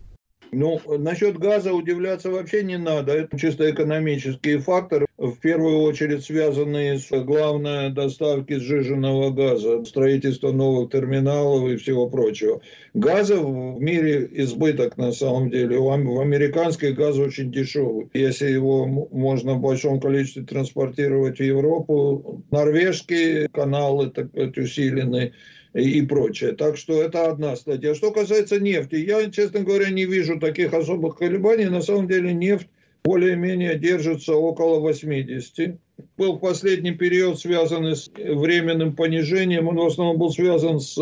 Ну, 0.55 0.79
насчет 0.99 1.39
газа 1.39 1.73
удивляться 1.73 2.31
вообще 2.31 2.63
не 2.63 2.77
надо. 2.77 3.13
Это 3.13 3.39
чисто 3.39 3.71
экономические 3.71 4.59
факторы, 4.59 5.07
в 5.17 5.37
первую 5.37 5.79
очередь 5.79 6.25
связанные 6.25 6.99
с 6.99 7.09
главной 7.11 7.89
доставкой 7.89 8.61
сжиженного 8.61 9.31
газа, 9.31 9.83
строительство 9.87 10.53
новых 10.53 10.91
терминалов 10.91 11.71
и 11.71 11.77
всего 11.77 12.07
прочего. 12.11 12.61
Газа 12.93 13.41
в 13.41 13.81
мире 13.81 14.29
избыток 14.31 14.99
на 14.99 15.13
самом 15.13 15.49
деле. 15.49 15.79
В 15.79 16.21
американский 16.21 16.93
газ 16.93 17.17
очень 17.17 17.51
дешевый. 17.51 18.11
Если 18.13 18.51
его 18.51 18.85
можно 18.87 19.55
в 19.55 19.61
большом 19.61 20.01
количестве 20.01 20.43
транспортировать 20.43 21.39
в 21.39 21.43
Европу, 21.43 22.45
норвежские 22.51 23.49
каналы 23.49 24.11
так 24.11 24.29
сказать, 24.29 24.59
усиленные, 24.59 25.33
и 25.75 26.03
прочее. 26.03 26.53
Так 26.53 26.77
что 26.77 27.03
это 27.03 27.31
одна 27.31 27.57
статья. 27.57 27.95
Что 27.95 28.11
касается 28.11 28.61
нефти, 28.61 28.97
я, 28.97 29.31
честно 29.31 29.61
говоря, 29.61 29.91
не 29.91 30.05
вижу 30.05 30.39
таких 30.39 30.75
особых 30.75 31.17
колебаний. 31.19 31.67
На 31.67 31.81
самом 31.81 32.09
деле 32.09 32.33
нефть 32.33 32.69
более-менее 33.05 33.79
держится 33.79 34.35
около 34.35 34.81
80. 34.81 35.77
Был 36.17 36.39
последний 36.39 36.93
период, 36.93 37.41
связанный 37.41 37.97
с 37.97 38.09
временным 38.15 38.95
понижением. 38.95 39.69
Он 39.69 39.77
в 39.77 39.87
основном 39.87 40.19
был 40.19 40.31
связан 40.31 40.81
с 40.81 40.99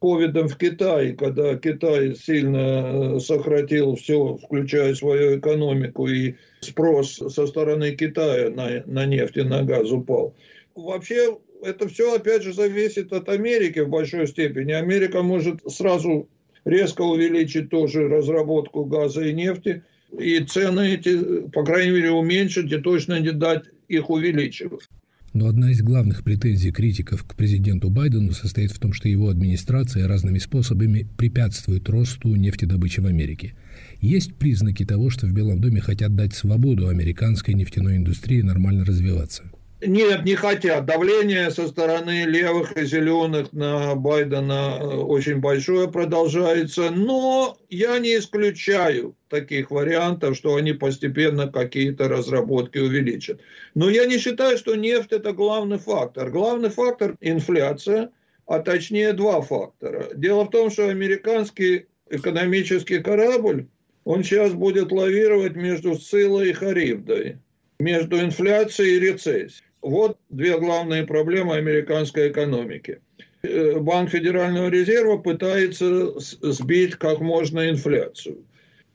ковидом 0.00 0.48
в 0.48 0.56
Китае, 0.56 1.14
когда 1.14 1.56
Китай 1.56 2.14
сильно 2.14 3.16
э, 3.16 3.20
сократил 3.20 3.96
все, 3.96 4.36
включая 4.36 4.94
свою 4.94 5.38
экономику, 5.38 6.06
и 6.06 6.34
спрос 6.60 7.14
со 7.16 7.46
стороны 7.46 7.92
Китая 7.92 8.50
на, 8.50 8.82
на 8.86 9.06
нефть 9.06 9.36
и 9.36 9.42
на 9.42 9.62
газ 9.62 9.90
упал. 9.90 10.34
Вообще 10.74 11.38
это 11.62 11.88
все, 11.88 12.14
опять 12.14 12.42
же, 12.42 12.52
зависит 12.52 13.12
от 13.12 13.28
Америки 13.28 13.80
в 13.80 13.88
большой 13.88 14.26
степени. 14.26 14.72
Америка 14.72 15.22
может 15.22 15.60
сразу 15.70 16.28
резко 16.64 17.02
увеличить 17.02 17.70
тоже 17.70 18.08
разработку 18.08 18.84
газа 18.84 19.22
и 19.22 19.32
нефти, 19.32 19.82
и 20.18 20.40
цены 20.40 20.94
эти, 20.94 21.48
по 21.48 21.64
крайней 21.64 21.92
мере, 21.92 22.10
уменьшить 22.10 22.70
и 22.72 22.78
точно 22.78 23.20
не 23.20 23.32
дать 23.32 23.64
их 23.88 24.10
увеличивать. 24.10 24.88
Но 25.32 25.48
одна 25.48 25.70
из 25.70 25.82
главных 25.82 26.24
претензий 26.24 26.72
критиков 26.72 27.22
к 27.22 27.34
президенту 27.34 27.90
Байдену 27.90 28.32
состоит 28.32 28.70
в 28.70 28.78
том, 28.78 28.94
что 28.94 29.06
его 29.06 29.28
администрация 29.28 30.08
разными 30.08 30.38
способами 30.38 31.06
препятствует 31.18 31.90
росту 31.90 32.34
нефтедобычи 32.36 33.00
в 33.00 33.06
Америке. 33.06 33.54
Есть 34.00 34.34
признаки 34.36 34.86
того, 34.86 35.10
что 35.10 35.26
в 35.26 35.32
Белом 35.32 35.60
доме 35.60 35.82
хотят 35.82 36.16
дать 36.16 36.34
свободу 36.34 36.88
американской 36.88 37.52
нефтяной 37.52 37.96
индустрии 37.96 38.40
нормально 38.40 38.86
развиваться. 38.86 39.42
Нет, 39.86 40.24
не 40.24 40.34
хотят. 40.34 40.84
Давление 40.84 41.50
со 41.50 41.68
стороны 41.68 42.24
левых 42.24 42.76
и 42.76 42.84
зеленых 42.84 43.52
на 43.52 43.94
Байдена 43.94 44.78
э, 44.80 44.84
очень 44.84 45.38
большое 45.38 45.88
продолжается. 45.88 46.90
Но 46.90 47.56
я 47.70 47.98
не 48.00 48.16
исключаю 48.16 49.16
таких 49.28 49.70
вариантов, 49.70 50.36
что 50.36 50.56
они 50.56 50.72
постепенно 50.72 51.46
какие-то 51.46 52.08
разработки 52.08 52.78
увеличат. 52.78 53.40
Но 53.74 53.88
я 53.88 54.06
не 54.06 54.18
считаю, 54.18 54.58
что 54.58 54.74
нефть 54.74 55.12
это 55.12 55.32
главный 55.32 55.78
фактор. 55.78 56.30
Главный 56.30 56.70
фактор– 56.70 57.16
инфляция, 57.20 58.10
а 58.46 58.58
точнее 58.58 59.12
два 59.12 59.40
фактора. 59.40 60.08
Дело 60.14 60.44
в 60.44 60.50
том, 60.50 60.70
что 60.70 60.88
американский 60.88 61.86
экономический 62.10 62.98
корабль, 62.98 63.68
он 64.04 64.24
сейчас 64.24 64.52
будет 64.52 64.90
лавировать 64.90 65.54
между 65.54 65.94
Сцилой 65.94 66.50
и 66.50 66.52
Харибдой 66.52 67.38
между 67.78 68.20
инфляцией 68.20 68.96
и 68.96 69.00
рецессией. 69.00 69.65
Вот 69.86 70.18
две 70.30 70.58
главные 70.58 71.06
проблемы 71.06 71.54
американской 71.54 72.30
экономики. 72.30 72.98
Э, 73.42 73.78
Банк 73.78 74.10
Федерального 74.10 74.68
резерва 74.68 75.16
пытается 75.16 76.18
сбить 76.18 76.96
как 76.96 77.20
можно 77.20 77.70
инфляцию. 77.70 78.44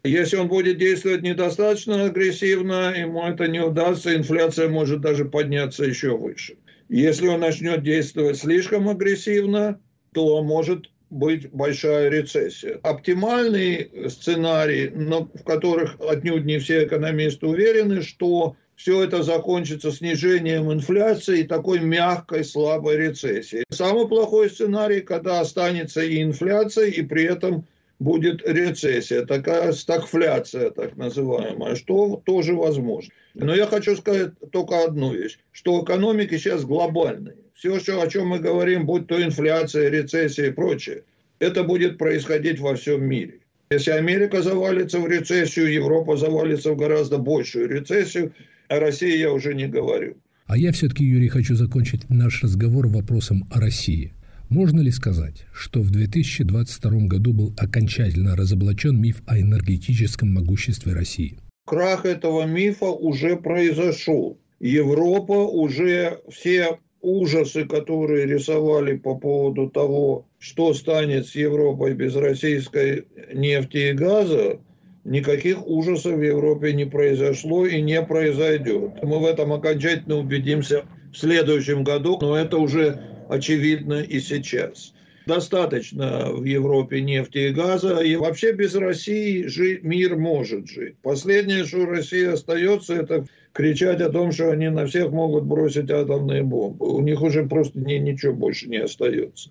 Если 0.04 0.36
он 0.36 0.50
будет 0.50 0.80
действовать 0.80 1.22
недостаточно 1.22 2.04
агрессивно, 2.04 2.94
ему 2.94 3.24
это 3.24 3.48
не 3.48 3.62
удастся, 3.62 4.14
инфляция 4.14 4.68
может 4.68 5.00
даже 5.00 5.24
подняться 5.24 5.86
еще 5.86 6.18
выше. 6.18 6.58
Если 6.90 7.30
он 7.30 7.40
начнет 7.40 7.84
действовать 7.84 8.40
слишком 8.40 8.90
агрессивно, 8.90 9.80
то 10.14 10.44
может 10.44 10.92
быть 11.10 11.50
большая 11.52 12.10
рецессия. 12.10 12.82
Оптимальный 12.84 14.10
сценарий, 14.10 14.92
но 14.94 15.30
в 15.34 15.44
которых 15.46 15.96
отнюдь 16.02 16.44
не 16.44 16.60
все 16.60 16.84
экономисты 16.84 17.48
уверены, 17.48 18.02
что 18.02 18.58
все 18.82 19.04
это 19.04 19.22
закончится 19.22 19.92
снижением 19.92 20.74
инфляции 20.74 21.42
и 21.42 21.48
такой 21.48 21.82
мягкой, 21.82 22.44
слабой 22.44 22.98
рецессией. 22.98 23.64
Самый 23.70 24.08
плохой 24.08 24.50
сценарий, 24.50 25.02
когда 25.02 25.40
останется 25.40 26.02
и 26.02 26.20
инфляция, 26.24 26.88
и 26.88 27.04
при 27.04 27.26
этом 27.26 27.68
будет 28.00 28.42
рецессия, 28.44 29.24
такая 29.28 29.74
стагфляция 29.74 30.72
так 30.72 30.98
называемая, 30.98 31.76
что 31.76 32.24
тоже 32.26 32.56
возможно. 32.56 33.14
Но 33.36 33.54
я 33.54 33.68
хочу 33.68 33.96
сказать 33.96 34.32
только 34.52 34.84
одну 34.84 35.14
вещь, 35.14 35.38
что 35.52 35.84
экономики 35.84 36.40
сейчас 36.40 36.66
глобальные. 36.66 37.36
Все, 37.54 37.80
что, 37.80 38.02
о 38.02 38.08
чем 38.08 38.30
мы 38.30 38.40
говорим, 38.40 38.88
будь 38.88 39.06
то 39.06 39.22
инфляция, 39.22 39.90
рецессия 39.90 40.48
и 40.48 40.52
прочее, 40.52 41.04
это 41.38 41.64
будет 41.64 42.00
происходить 42.00 42.60
во 42.60 42.74
всем 42.74 43.04
мире. 43.04 43.42
Если 43.70 43.92
Америка 43.92 44.42
завалится 44.42 45.00
в 45.00 45.08
рецессию, 45.08 45.72
Европа 45.72 46.18
завалится 46.18 46.72
в 46.72 46.78
гораздо 46.78 47.20
большую 47.20 47.70
рецессию, 47.70 48.34
о 48.72 48.80
России 48.80 49.18
я 49.18 49.34
уже 49.34 49.54
не 49.54 49.68
говорю. 49.68 50.16
А 50.48 50.58
я 50.58 50.72
все-таки, 50.72 51.04
Юрий, 51.04 51.28
хочу 51.28 51.56
закончить 51.56 52.10
наш 52.10 52.42
разговор 52.42 52.88
вопросом 52.88 53.48
о 53.52 53.60
России. 53.60 54.14
Можно 54.50 54.80
ли 54.80 54.92
сказать, 54.92 55.46
что 55.54 55.82
в 55.82 55.92
2022 55.92 57.08
году 57.08 57.34
был 57.34 57.54
окончательно 57.58 58.36
разоблачен 58.36 59.00
миф 59.00 59.24
о 59.26 59.38
энергетическом 59.38 60.34
могуществе 60.34 60.94
России? 60.94 61.38
Крах 61.66 62.06
этого 62.06 62.46
мифа 62.46 62.86
уже 62.86 63.36
произошел. 63.36 64.40
Европа 64.60 65.34
уже 65.34 66.20
все 66.30 66.80
ужасы, 67.02 67.66
которые 67.66 68.26
рисовали 68.26 68.96
по 68.98 69.16
поводу 69.16 69.70
того, 69.70 70.28
что 70.40 70.74
станет 70.74 71.28
с 71.28 71.36
Европой 71.36 71.94
без 71.94 72.16
российской 72.16 73.06
нефти 73.34 73.90
и 73.90 73.94
газа, 73.94 74.60
никаких 75.04 75.66
ужасов 75.68 76.14
в 76.14 76.22
Европе 76.22 76.74
не 76.74 76.86
произошло 76.86 77.66
и 77.66 77.82
не 77.82 78.02
произойдет. 78.02 78.92
Мы 79.02 79.20
в 79.20 79.26
этом 79.26 79.54
окончательно 79.54 80.18
убедимся 80.18 80.86
в 81.12 81.18
следующем 81.18 81.84
году, 81.84 82.18
но 82.22 82.38
это 82.38 82.58
уже 82.58 83.00
очевидно 83.30 84.02
и 84.02 84.20
сейчас. 84.20 84.94
Достаточно 85.28 86.32
в 86.32 86.44
Европе 86.44 87.00
нефти 87.02 87.38
и 87.38 87.50
газа, 87.50 88.00
и 88.00 88.16
вообще 88.16 88.54
без 88.54 88.74
России 88.76 89.46
жить, 89.46 89.84
мир 89.84 90.16
может 90.18 90.68
жить. 90.68 90.96
Последнее, 91.04 91.66
что 91.66 91.86
Россия 91.86 92.34
остается, 92.34 92.96
это 92.96 93.26
кричать 93.54 94.02
о 94.02 94.10
том, 94.10 94.32
что 94.32 94.52
они 94.52 94.70
на 94.70 94.86
всех 94.86 95.12
могут 95.12 95.46
бросить 95.46 95.90
атомные 95.90 96.44
бомбы. 96.44 96.88
У 96.88 97.02
них 97.02 97.22
уже 97.22 97.46
просто 97.46 97.80
ни, 97.80 97.96
ничего 97.96 98.34
больше 98.34 98.68
не 98.68 98.78
остается. 98.78 99.50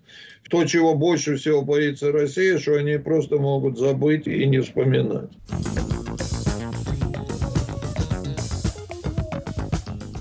То, 0.49 0.65
чего 0.65 0.95
больше 0.95 1.37
всего 1.37 1.63
боится 1.63 2.13
Россия, 2.13 2.59
что 2.59 2.77
они 2.77 2.99
просто 2.99 3.37
могут 3.37 3.79
забыть 3.79 4.27
и 4.27 4.47
не 4.47 4.61
вспоминать. 4.61 5.31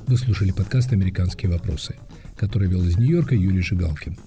Вы 0.07 0.17
слушали 0.17 0.51
подкаст 0.51 0.91
«Американские 0.91 1.51
вопросы», 1.51 1.95
который 2.35 2.67
вел 2.67 2.83
из 2.83 2.97
Нью-Йорка 2.97 3.35
Юрий 3.35 3.61
Жигалкин. 3.61 4.17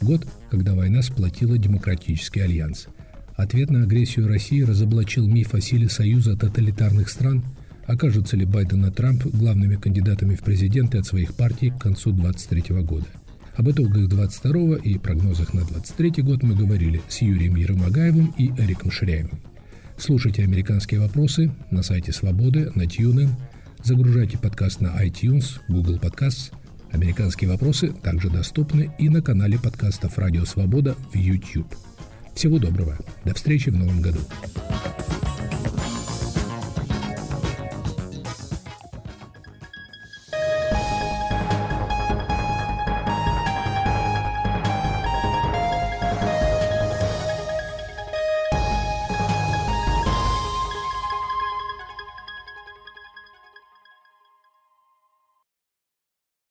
Год, 0.00 0.26
когда 0.50 0.74
война 0.74 1.02
сплотила 1.02 1.58
демократический 1.58 2.40
альянс. 2.40 2.88
Ответ 3.36 3.70
на 3.70 3.84
агрессию 3.84 4.26
России 4.26 4.62
разоблачил 4.62 5.28
миф 5.28 5.54
о 5.54 5.60
силе 5.60 5.88
союза 5.88 6.36
тоталитарных 6.36 7.08
стран. 7.08 7.44
Окажутся 7.88 8.36
ли 8.36 8.44
Байден 8.44 8.86
и 8.86 8.92
Трамп 8.92 9.24
главными 9.24 9.74
кандидатами 9.74 10.36
в 10.36 10.42
президенты 10.42 10.98
от 10.98 11.06
своих 11.06 11.34
партий 11.34 11.70
к 11.70 11.80
концу 11.80 12.12
2023 12.12 12.82
года? 12.82 13.06
Об 13.56 13.68
итогах 13.68 14.08
22 14.08 14.76
и 14.76 14.98
прогнозах 14.98 15.54
на 15.54 15.64
23 15.64 16.22
год 16.22 16.44
мы 16.44 16.54
говорили 16.54 17.02
с 17.08 17.22
Юрием 17.22 17.56
Ермогаевым 17.56 18.32
и 18.38 18.50
Эриком 18.50 18.92
Ширяевым. 18.92 19.40
Слушайте 19.96 20.44
«Американские 20.44 21.00
вопросы» 21.00 21.50
на 21.72 21.82
сайте 21.82 22.12
Свободы, 22.12 22.70
на 22.76 22.82
TuneIn– 22.82 23.30
Загружайте 23.84 24.36
подкаст 24.38 24.80
на 24.80 24.88
iTunes, 25.04 25.60
Google 25.68 25.98
Podcasts. 25.98 26.52
Американские 26.90 27.48
вопросы 27.50 27.92
также 27.92 28.28
доступны 28.28 28.90
и 28.98 29.08
на 29.08 29.22
канале 29.22 29.58
подкастов 29.58 30.18
«Радио 30.18 30.44
Свобода» 30.44 30.96
в 31.12 31.16
YouTube. 31.16 31.72
Всего 32.34 32.58
доброго. 32.58 32.98
До 33.24 33.34
встречи 33.34 33.70
в 33.70 33.76
новом 33.76 34.02
году. 34.02 34.18